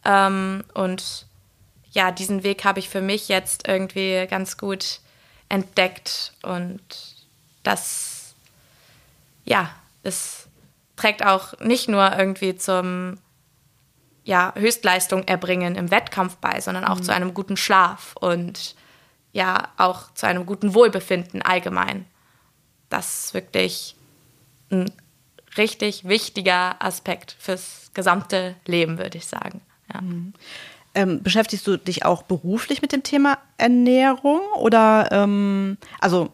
Ähm, 0.06 0.64
und 0.74 1.26
ja, 1.92 2.12
diesen 2.12 2.44
Weg 2.44 2.64
habe 2.64 2.80
ich 2.80 2.90
für 2.90 3.02
mich 3.02 3.28
jetzt 3.28 3.68
irgendwie 3.68 4.26
ganz 4.30 4.58
gut 4.58 5.00
entdeckt. 5.50 6.34
Und 6.42 6.82
das, 7.64 8.36
ja, 9.44 9.70
es 10.04 10.48
trägt 10.96 11.26
auch 11.26 11.60
nicht 11.60 11.90
nur 11.90 12.18
irgendwie 12.18 12.56
zum 12.56 13.18
ja, 14.24 14.54
Höchstleistung 14.56 15.24
erbringen 15.28 15.76
im 15.76 15.92
Wettkampf 15.92 16.38
bei, 16.38 16.62
sondern 16.62 16.86
auch 16.86 17.00
mhm. 17.00 17.04
zu 17.04 17.14
einem 17.14 17.34
guten 17.34 17.58
Schlaf 17.58 18.16
und 18.16 18.76
ja 19.34 19.68
auch 19.78 20.14
zu 20.14 20.26
einem 20.26 20.46
guten 20.46 20.74
Wohlbefinden 20.74 21.42
allgemein. 21.42 22.06
Das 22.90 23.26
ist 23.26 23.34
wirklich 23.34 23.96
ein 24.72 24.92
richtig 25.58 26.08
wichtiger 26.08 26.82
Aspekt 26.82 27.36
fürs 27.40 27.92
gesamte 27.94 28.56
Leben, 28.66 28.98
würde 28.98 29.18
ich 29.18 29.28
sagen. 29.28 29.62
Ja. 29.94 30.02
Mhm. 30.02 30.34
Ähm, 30.96 31.24
beschäftigst 31.24 31.66
du 31.66 31.78
dich 31.78 32.06
auch 32.06 32.22
beruflich 32.22 32.84
mit 32.84 32.92
dem 32.92 33.02
Thema 33.02 33.40
Ernährung 33.58 34.42
oder 34.58 35.10
ähm, 35.12 35.78
also 36.00 36.32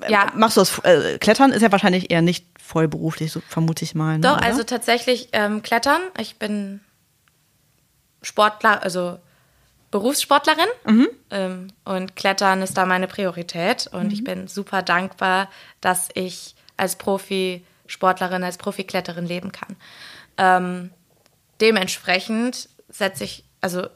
äh, 0.00 0.10
ja. 0.10 0.32
machst 0.34 0.56
du 0.56 0.62
das 0.62 0.78
äh, 0.80 1.18
Klettern 1.18 1.52
ist 1.52 1.62
ja 1.62 1.70
wahrscheinlich 1.70 2.10
eher 2.10 2.20
nicht 2.20 2.44
voll 2.60 2.88
beruflich, 2.88 3.30
so 3.30 3.40
vermute 3.48 3.84
ich 3.84 3.94
mal. 3.94 4.14
Ne, 4.14 4.22
Doch, 4.22 4.38
oder? 4.38 4.46
also 4.46 4.64
tatsächlich 4.64 5.28
ähm, 5.32 5.62
Klettern. 5.62 6.00
Ich 6.18 6.40
bin 6.40 6.80
Sportler, 8.20 8.82
also 8.82 9.18
Berufssportlerin 9.94 10.66
mhm. 10.84 11.08
ähm, 11.30 11.68
und 11.84 12.16
Klettern 12.16 12.62
ist 12.62 12.76
da 12.76 12.84
meine 12.84 13.06
Priorität. 13.06 13.86
Und 13.92 14.06
mhm. 14.06 14.10
ich 14.10 14.24
bin 14.24 14.48
super 14.48 14.82
dankbar, 14.82 15.48
dass 15.80 16.08
ich 16.14 16.56
als 16.76 16.96
Profisportlerin, 16.96 18.42
als 18.42 18.58
Profikletterin 18.58 19.24
leben 19.24 19.52
kann. 19.52 19.76
Ähm, 20.36 20.90
dementsprechend 21.60 22.68
setze 22.88 23.22
ich, 23.22 23.44
also 23.60 23.86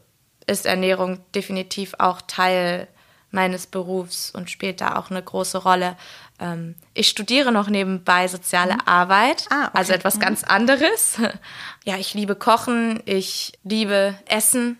ist 0.46 0.66
Ernährung 0.66 1.18
definitiv 1.34 1.94
auch 1.98 2.22
Teil 2.22 2.86
meines 3.32 3.66
Berufs 3.66 4.30
und 4.30 4.50
spielt 4.50 4.80
da 4.80 4.94
auch 4.98 5.10
eine 5.10 5.20
große 5.20 5.58
Rolle. 5.58 5.96
Ähm, 6.38 6.76
ich 6.94 7.08
studiere 7.08 7.50
noch 7.50 7.68
nebenbei 7.68 8.28
soziale 8.28 8.74
mhm. 8.74 8.82
Arbeit, 8.86 9.46
ah, 9.50 9.64
okay. 9.64 9.78
also 9.78 9.92
etwas 9.94 10.14
mhm. 10.14 10.20
ganz 10.20 10.44
anderes. 10.44 11.18
ja, 11.84 11.96
ich 11.96 12.14
liebe 12.14 12.36
Kochen, 12.36 13.02
ich 13.04 13.58
liebe 13.64 14.14
Essen 14.26 14.78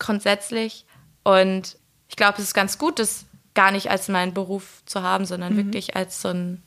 grundsätzlich. 0.00 0.84
Und 1.22 1.76
ich 2.08 2.16
glaube, 2.16 2.38
es 2.38 2.44
ist 2.44 2.54
ganz 2.54 2.76
gut, 2.78 2.98
das 2.98 3.26
gar 3.54 3.70
nicht 3.70 3.90
als 3.90 4.08
meinen 4.08 4.34
Beruf 4.34 4.82
zu 4.86 5.02
haben, 5.02 5.24
sondern 5.24 5.52
mhm. 5.52 5.58
wirklich 5.58 5.94
als 5.94 6.20
so 6.20 6.28
ein 6.28 6.62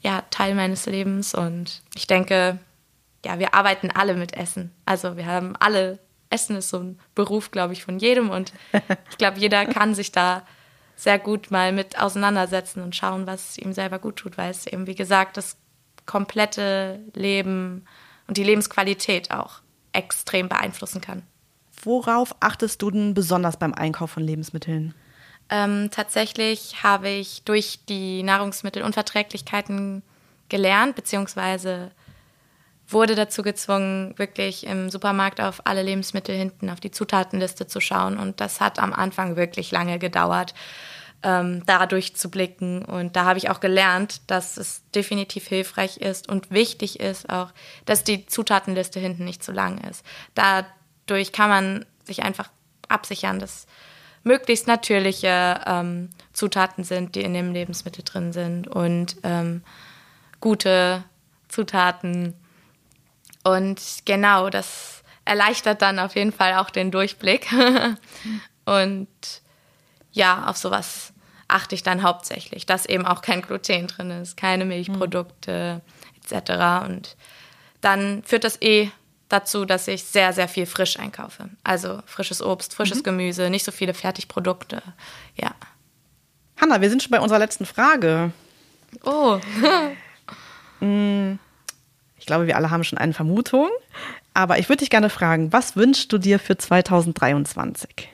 ja, 0.00 0.22
Teil 0.30 0.54
meines 0.54 0.86
Lebens. 0.86 1.34
Und 1.34 1.82
ich 1.94 2.06
denke, 2.06 2.58
ja, 3.24 3.38
wir 3.38 3.54
arbeiten 3.54 3.90
alle 3.90 4.14
mit 4.14 4.34
Essen. 4.34 4.72
Also 4.86 5.16
wir 5.16 5.26
haben 5.26 5.56
alle, 5.56 5.98
Essen 6.30 6.56
ist 6.56 6.70
so 6.70 6.78
ein 6.78 6.98
Beruf, 7.14 7.50
glaube 7.50 7.72
ich, 7.72 7.84
von 7.84 7.98
jedem. 7.98 8.30
Und 8.30 8.52
ich 9.10 9.18
glaube, 9.18 9.38
jeder 9.38 9.66
kann 9.66 9.94
sich 9.94 10.12
da 10.12 10.42
sehr 10.94 11.18
gut 11.18 11.50
mal 11.50 11.72
mit 11.72 12.00
auseinandersetzen 12.00 12.82
und 12.82 12.96
schauen, 12.96 13.26
was 13.26 13.58
ihm 13.58 13.72
selber 13.72 13.98
gut 13.98 14.16
tut, 14.16 14.38
weil 14.38 14.50
es 14.50 14.66
eben, 14.66 14.86
wie 14.86 14.94
gesagt, 14.94 15.36
das 15.36 15.58
komplette 16.06 17.00
Leben 17.14 17.84
und 18.28 18.36
die 18.38 18.44
Lebensqualität 18.44 19.30
auch 19.30 19.60
extrem 19.92 20.48
beeinflussen 20.48 21.00
kann. 21.00 21.22
Worauf 21.86 22.34
achtest 22.40 22.82
du 22.82 22.90
denn 22.90 23.14
besonders 23.14 23.56
beim 23.56 23.72
Einkauf 23.72 24.10
von 24.10 24.22
Lebensmitteln? 24.22 24.94
Ähm, 25.48 25.90
tatsächlich 25.92 26.82
habe 26.82 27.08
ich 27.08 27.42
durch 27.44 27.78
die 27.88 28.22
Nahrungsmittelunverträglichkeiten 28.24 30.02
gelernt, 30.48 30.96
beziehungsweise 30.96 31.92
wurde 32.88 33.14
dazu 33.14 33.42
gezwungen, 33.42 34.14
wirklich 34.16 34.66
im 34.66 34.90
Supermarkt 34.90 35.40
auf 35.40 35.66
alle 35.66 35.82
Lebensmittel 35.82 36.36
hinten 36.36 36.70
auf 36.70 36.80
die 36.80 36.90
Zutatenliste 36.90 37.66
zu 37.66 37.80
schauen. 37.80 38.18
Und 38.18 38.40
das 38.40 38.60
hat 38.60 38.78
am 38.78 38.92
Anfang 38.92 39.36
wirklich 39.36 39.72
lange 39.72 39.98
gedauert, 39.98 40.54
ähm, 41.22 41.64
da 41.66 41.86
durchzublicken. 41.86 42.84
Und 42.84 43.16
da 43.16 43.24
habe 43.24 43.38
ich 43.38 43.50
auch 43.50 43.60
gelernt, 43.60 44.30
dass 44.30 44.56
es 44.56 44.82
definitiv 44.94 45.48
hilfreich 45.48 45.96
ist 45.98 46.28
und 46.28 46.50
wichtig 46.50 47.00
ist 47.00 47.28
auch, 47.28 47.52
dass 47.86 48.04
die 48.04 48.26
Zutatenliste 48.26 49.00
hinten 49.00 49.24
nicht 49.24 49.42
zu 49.42 49.52
lang 49.52 49.78
ist. 49.78 50.04
Dadurch 51.06 51.32
kann 51.32 51.48
man 51.48 51.86
sich 52.04 52.22
einfach 52.22 52.50
absichern, 52.88 53.38
dass 53.38 53.66
möglichst 54.22 54.66
natürliche 54.66 55.60
ähm, 55.66 56.10
Zutaten 56.32 56.84
sind, 56.84 57.14
die 57.14 57.22
in 57.22 57.34
dem 57.34 57.52
Lebensmittel 57.52 58.04
drin 58.04 58.32
sind 58.32 58.66
und 58.66 59.16
ähm, 59.22 59.62
gute 60.40 61.04
Zutaten. 61.48 62.34
Und 63.44 63.80
genau, 64.04 64.50
das 64.50 65.04
erleichtert 65.24 65.80
dann 65.80 65.98
auf 65.98 66.16
jeden 66.16 66.32
Fall 66.32 66.54
auch 66.54 66.70
den 66.70 66.90
Durchblick. 66.90 67.46
und 68.64 69.08
ja, 70.12 70.46
auf 70.46 70.56
sowas 70.56 71.12
achte 71.48 71.74
ich 71.74 71.82
dann 71.82 72.02
hauptsächlich, 72.02 72.66
dass 72.66 72.86
eben 72.86 73.06
auch 73.06 73.22
kein 73.22 73.42
Gluten 73.42 73.86
drin 73.86 74.10
ist, 74.10 74.36
keine 74.36 74.64
Milchprodukte 74.64 75.80
mhm. 76.32 76.40
etc. 76.40 76.86
Und 76.86 77.16
dann 77.80 78.22
führt 78.24 78.44
das 78.44 78.60
eh 78.60 78.90
dazu, 79.28 79.64
dass 79.64 79.88
ich 79.88 80.04
sehr, 80.04 80.32
sehr 80.32 80.48
viel 80.48 80.66
frisch 80.66 80.98
einkaufe. 80.98 81.48
Also 81.64 82.00
frisches 82.06 82.42
Obst, 82.42 82.74
frisches 82.74 82.98
mhm. 82.98 83.04
Gemüse, 83.04 83.50
nicht 83.50 83.64
so 83.64 83.72
viele 83.72 83.94
Fertigprodukte. 83.94 84.82
Ja. 85.34 85.52
Hanna, 86.60 86.80
wir 86.80 86.90
sind 86.90 87.02
schon 87.02 87.10
bei 87.10 87.20
unserer 87.20 87.38
letzten 87.38 87.66
Frage. 87.66 88.32
Oh. 89.04 89.38
Mm, 90.78 91.38
ich 92.18 92.26
glaube, 92.26 92.46
wir 92.46 92.54
alle 92.54 92.70
haben 92.70 92.84
schon 92.84 92.98
eine 92.98 93.14
Vermutung. 93.14 93.70
Aber 94.34 94.58
ich 94.58 94.68
würde 94.68 94.80
dich 94.80 94.90
gerne 94.90 95.08
fragen, 95.08 95.50
was 95.54 95.74
wünschst 95.74 96.12
du 96.12 96.18
dir 96.18 96.38
für 96.38 96.58
2023? 96.58 98.10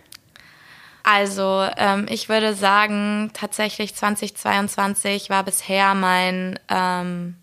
Also, 1.02 1.66
ähm, 1.76 2.06
ich 2.08 2.28
würde 2.28 2.54
sagen, 2.54 3.30
tatsächlich 3.32 3.96
2022 3.96 5.30
war 5.30 5.42
bisher 5.42 5.94
mein 5.94 6.60
ähm, 6.68 7.34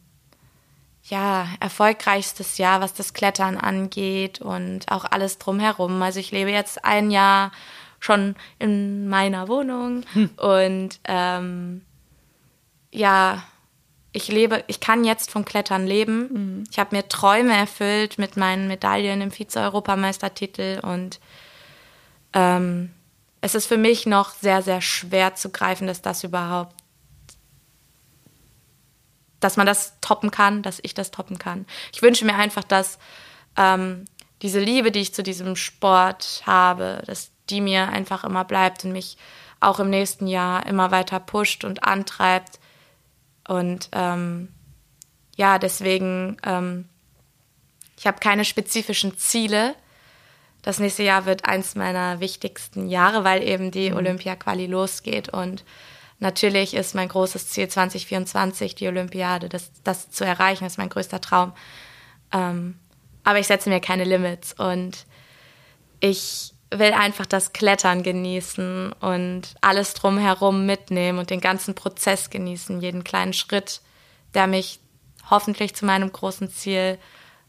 ja, 1.10 1.48
erfolgreichstes 1.60 2.58
Jahr, 2.58 2.82
was 2.82 2.94
das 2.94 3.14
Klettern 3.14 3.58
angeht 3.58 4.42
und 4.42 4.92
auch 4.92 5.06
alles 5.06 5.38
drumherum. 5.38 6.02
Also 6.02 6.20
ich 6.20 6.32
lebe 6.32 6.52
jetzt 6.52 6.86
ein 6.86 7.12
Jahr 7.12 7.52
schon 8.00 8.36
in 8.60 9.10
meiner 9.10 9.48
Wohnung 9.48 10.04
hm. 10.14 10.30
und 10.38 11.00
ähm, 11.06 11.82
ja, 12.92 13.44
ich 14.12 14.28
lebe, 14.28 14.64
ich 14.68 14.80
kann 14.80 15.04
jetzt 15.04 15.32
vom 15.32 15.46
Klettern 15.46 15.86
leben. 15.86 16.30
Mhm. 16.32 16.64
Ich 16.72 16.80
habe 16.80 16.96
mir 16.96 17.08
Träume 17.08 17.56
erfüllt 17.56 18.18
mit 18.18 18.38
meinen 18.38 18.68
Medaillen 18.68 19.22
im 19.22 19.32
Vize-Europameistertitel 19.32 20.80
und 20.82 21.20
ähm, 22.34 22.92
es 23.42 23.56
ist 23.56 23.68
für 23.68 23.78
mich 23.78 24.06
noch 24.06 24.34
sehr, 24.34 24.62
sehr 24.62 24.82
schwer 24.82 25.36
zu 25.36 25.50
greifen, 25.50 25.88
dass 25.88 26.02
das 26.02 26.24
überhaupt 26.24 26.76
dass 29.40 29.58
man 29.58 29.66
das 29.66 30.00
toppen 30.02 30.32
kann, 30.32 30.62
dass 30.62 30.80
ich 30.84 30.94
das 30.94 31.12
toppen 31.12 31.40
kann. 31.40 31.66
Ich 31.94 32.02
wünsche 32.02 32.26
mir 32.26 32.36
einfach, 32.36 32.64
dass 32.64 33.00
ähm, 33.58 34.06
diese 34.42 34.60
Liebe, 34.60 34.92
die 34.92 35.00
ich 35.00 35.14
zu 35.14 35.24
diesem 35.24 35.56
Sport 35.56 36.44
habe, 36.46 37.04
dass 37.06 37.32
die 37.50 37.62
mir 37.62 37.90
einfach 37.90 38.24
immer 38.24 38.46
bleibt 38.46 38.86
und 38.86 38.92
mich 38.92 39.18
auch 39.60 39.80
im 39.80 39.90
nächsten 39.90 40.28
Jahr 40.28 40.66
immer 40.66 40.92
weiter 40.92 41.20
pusht 41.20 41.64
und 41.64 41.84
antreibt. 41.84 42.60
Und 43.48 43.90
ähm, 43.92 44.50
ja, 45.36 45.60
deswegen, 45.60 46.38
ähm, 46.46 46.88
ich 47.98 48.08
habe 48.08 48.20
keine 48.20 48.46
spezifischen 48.46 49.18
Ziele. 49.18 49.76
Das 50.62 50.80
nächste 50.80 51.04
Jahr 51.04 51.26
wird 51.26 51.46
eins 51.46 51.76
meiner 51.76 52.20
wichtigsten 52.20 52.88
Jahre, 52.88 53.24
weil 53.24 53.44
eben 53.44 53.72
die 53.72 53.92
mhm. 53.92 53.98
Olympia-Quali 53.98 54.68
losgeht 54.68 55.30
und 55.30 55.64
Natürlich 56.20 56.74
ist 56.74 56.96
mein 56.96 57.08
großes 57.08 57.50
Ziel 57.50 57.70
2024 57.70 58.76
die 58.76 58.88
Olympiade, 58.88 59.48
das, 59.48 59.72
das 59.84 60.10
zu 60.10 60.26
erreichen, 60.26 60.66
ist 60.66 60.78
mein 60.78 60.90
größter 60.90 61.22
Traum. 61.22 61.54
Ähm, 62.34 62.78
aber 63.24 63.40
ich 63.40 63.48
setze 63.48 63.70
mir 63.70 63.80
keine 63.80 64.04
Limits 64.04 64.54
und 64.54 65.06
ich 66.02 66.54
will 66.72 66.94
einfach 66.94 67.26
das 67.26 67.54
Klettern 67.54 68.04
genießen 68.04 68.94
und 68.94 69.56
alles 69.62 69.94
drumherum 69.94 70.66
mitnehmen 70.66 71.20
und 71.20 71.30
den 71.30 71.42
ganzen 71.42 71.74
Prozess 71.74 72.30
genießen, 72.30 72.82
jeden 72.82 73.04
kleinen 73.04 73.34
Schritt, 73.34 73.82
der 74.34 74.46
mich 74.46 74.80
hoffentlich 75.30 75.74
zu 75.76 75.86
meinem 75.86 76.12
großen 76.12 76.52
Ziel 76.52 77.00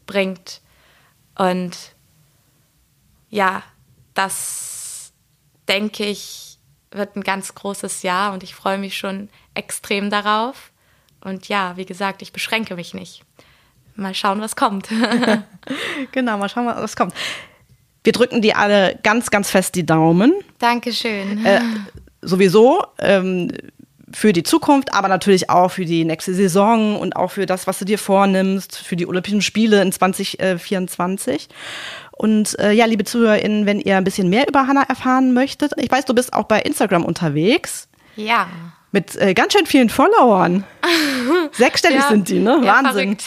bringt. 0.05 0.61
Und 1.35 1.77
ja, 3.29 3.63
das 4.13 5.13
denke 5.67 6.05
ich, 6.05 6.50
wird 6.91 7.15
ein 7.15 7.23
ganz 7.23 7.55
großes 7.55 8.03
Jahr 8.03 8.33
und 8.33 8.43
ich 8.43 8.55
freue 8.55 8.77
mich 8.77 8.97
schon 8.97 9.29
extrem 9.53 10.09
darauf. 10.09 10.71
Und 11.21 11.47
ja, 11.47 11.77
wie 11.77 11.85
gesagt, 11.85 12.21
ich 12.21 12.33
beschränke 12.33 12.75
mich 12.75 12.93
nicht. 12.93 13.23
Mal 13.95 14.13
schauen, 14.13 14.41
was 14.41 14.55
kommt. 14.55 14.87
genau, 16.11 16.37
mal 16.37 16.49
schauen, 16.49 16.65
was 16.65 16.95
kommt. 16.95 17.13
Wir 18.03 18.13
drücken 18.13 18.41
dir 18.41 18.57
alle 18.57 18.99
ganz, 19.03 19.29
ganz 19.29 19.49
fest 19.49 19.75
die 19.75 19.85
Daumen. 19.85 20.33
Dankeschön. 20.57 21.45
Äh, 21.45 21.61
sowieso 22.21 22.83
ähm, 22.99 23.51
für 24.13 24.33
die 24.33 24.43
Zukunft, 24.43 24.93
aber 24.93 25.07
natürlich 25.07 25.49
auch 25.49 25.69
für 25.69 25.85
die 25.85 26.05
nächste 26.05 26.33
Saison 26.33 26.99
und 26.99 27.15
auch 27.15 27.31
für 27.31 27.45
das, 27.45 27.67
was 27.67 27.79
du 27.79 27.85
dir 27.85 27.97
vornimmst, 27.97 28.77
für 28.77 28.95
die 28.95 29.07
Olympischen 29.07 29.41
Spiele 29.41 29.81
in 29.81 29.91
2024. 29.91 31.49
Und 32.11 32.57
äh, 32.59 32.71
ja, 32.71 32.85
liebe 32.85 33.03
ZuhörerInnen, 33.03 33.65
wenn 33.65 33.79
ihr 33.79 33.97
ein 33.97 34.03
bisschen 34.03 34.29
mehr 34.29 34.47
über 34.47 34.67
Hannah 34.67 34.83
erfahren 34.83 35.33
möchtet, 35.33 35.71
ich 35.77 35.89
weiß, 35.89 36.05
du 36.05 36.13
bist 36.13 36.33
auch 36.33 36.43
bei 36.43 36.61
Instagram 36.61 37.03
unterwegs. 37.03 37.87
Ja. 38.15 38.47
Mit 38.91 39.15
äh, 39.15 39.33
ganz 39.33 39.53
schön 39.53 39.65
vielen 39.65 39.89
Followern. 39.89 40.65
Sechsstellig 41.53 42.01
ja, 42.01 42.09
sind 42.09 42.27
die, 42.27 42.39
ne? 42.39 42.61
Ja, 42.63 42.83
Wahnsinn. 42.83 43.17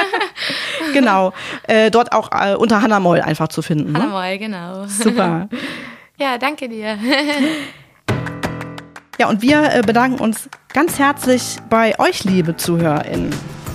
genau. 0.92 1.32
Äh, 1.62 1.90
dort 1.90 2.12
auch 2.12 2.30
äh, 2.30 2.54
unter 2.54 2.82
Hannah 2.82 3.00
Moll 3.00 3.20
einfach 3.22 3.48
zu 3.48 3.62
finden. 3.62 3.92
Ne? 3.92 4.02
Hannah 4.02 4.12
Moll, 4.12 4.38
genau. 4.38 4.86
Super. 4.86 5.48
ja, 6.18 6.36
danke 6.36 6.68
dir. 6.68 6.98
Ja, 9.18 9.28
und 9.28 9.42
wir 9.42 9.72
äh, 9.72 9.82
bedanken 9.82 10.20
uns 10.20 10.48
ganz 10.72 10.98
herzlich 10.98 11.58
bei 11.68 11.98
euch, 11.98 12.24
liebe 12.24 12.56
ZuhörerInnen. 12.56 13.30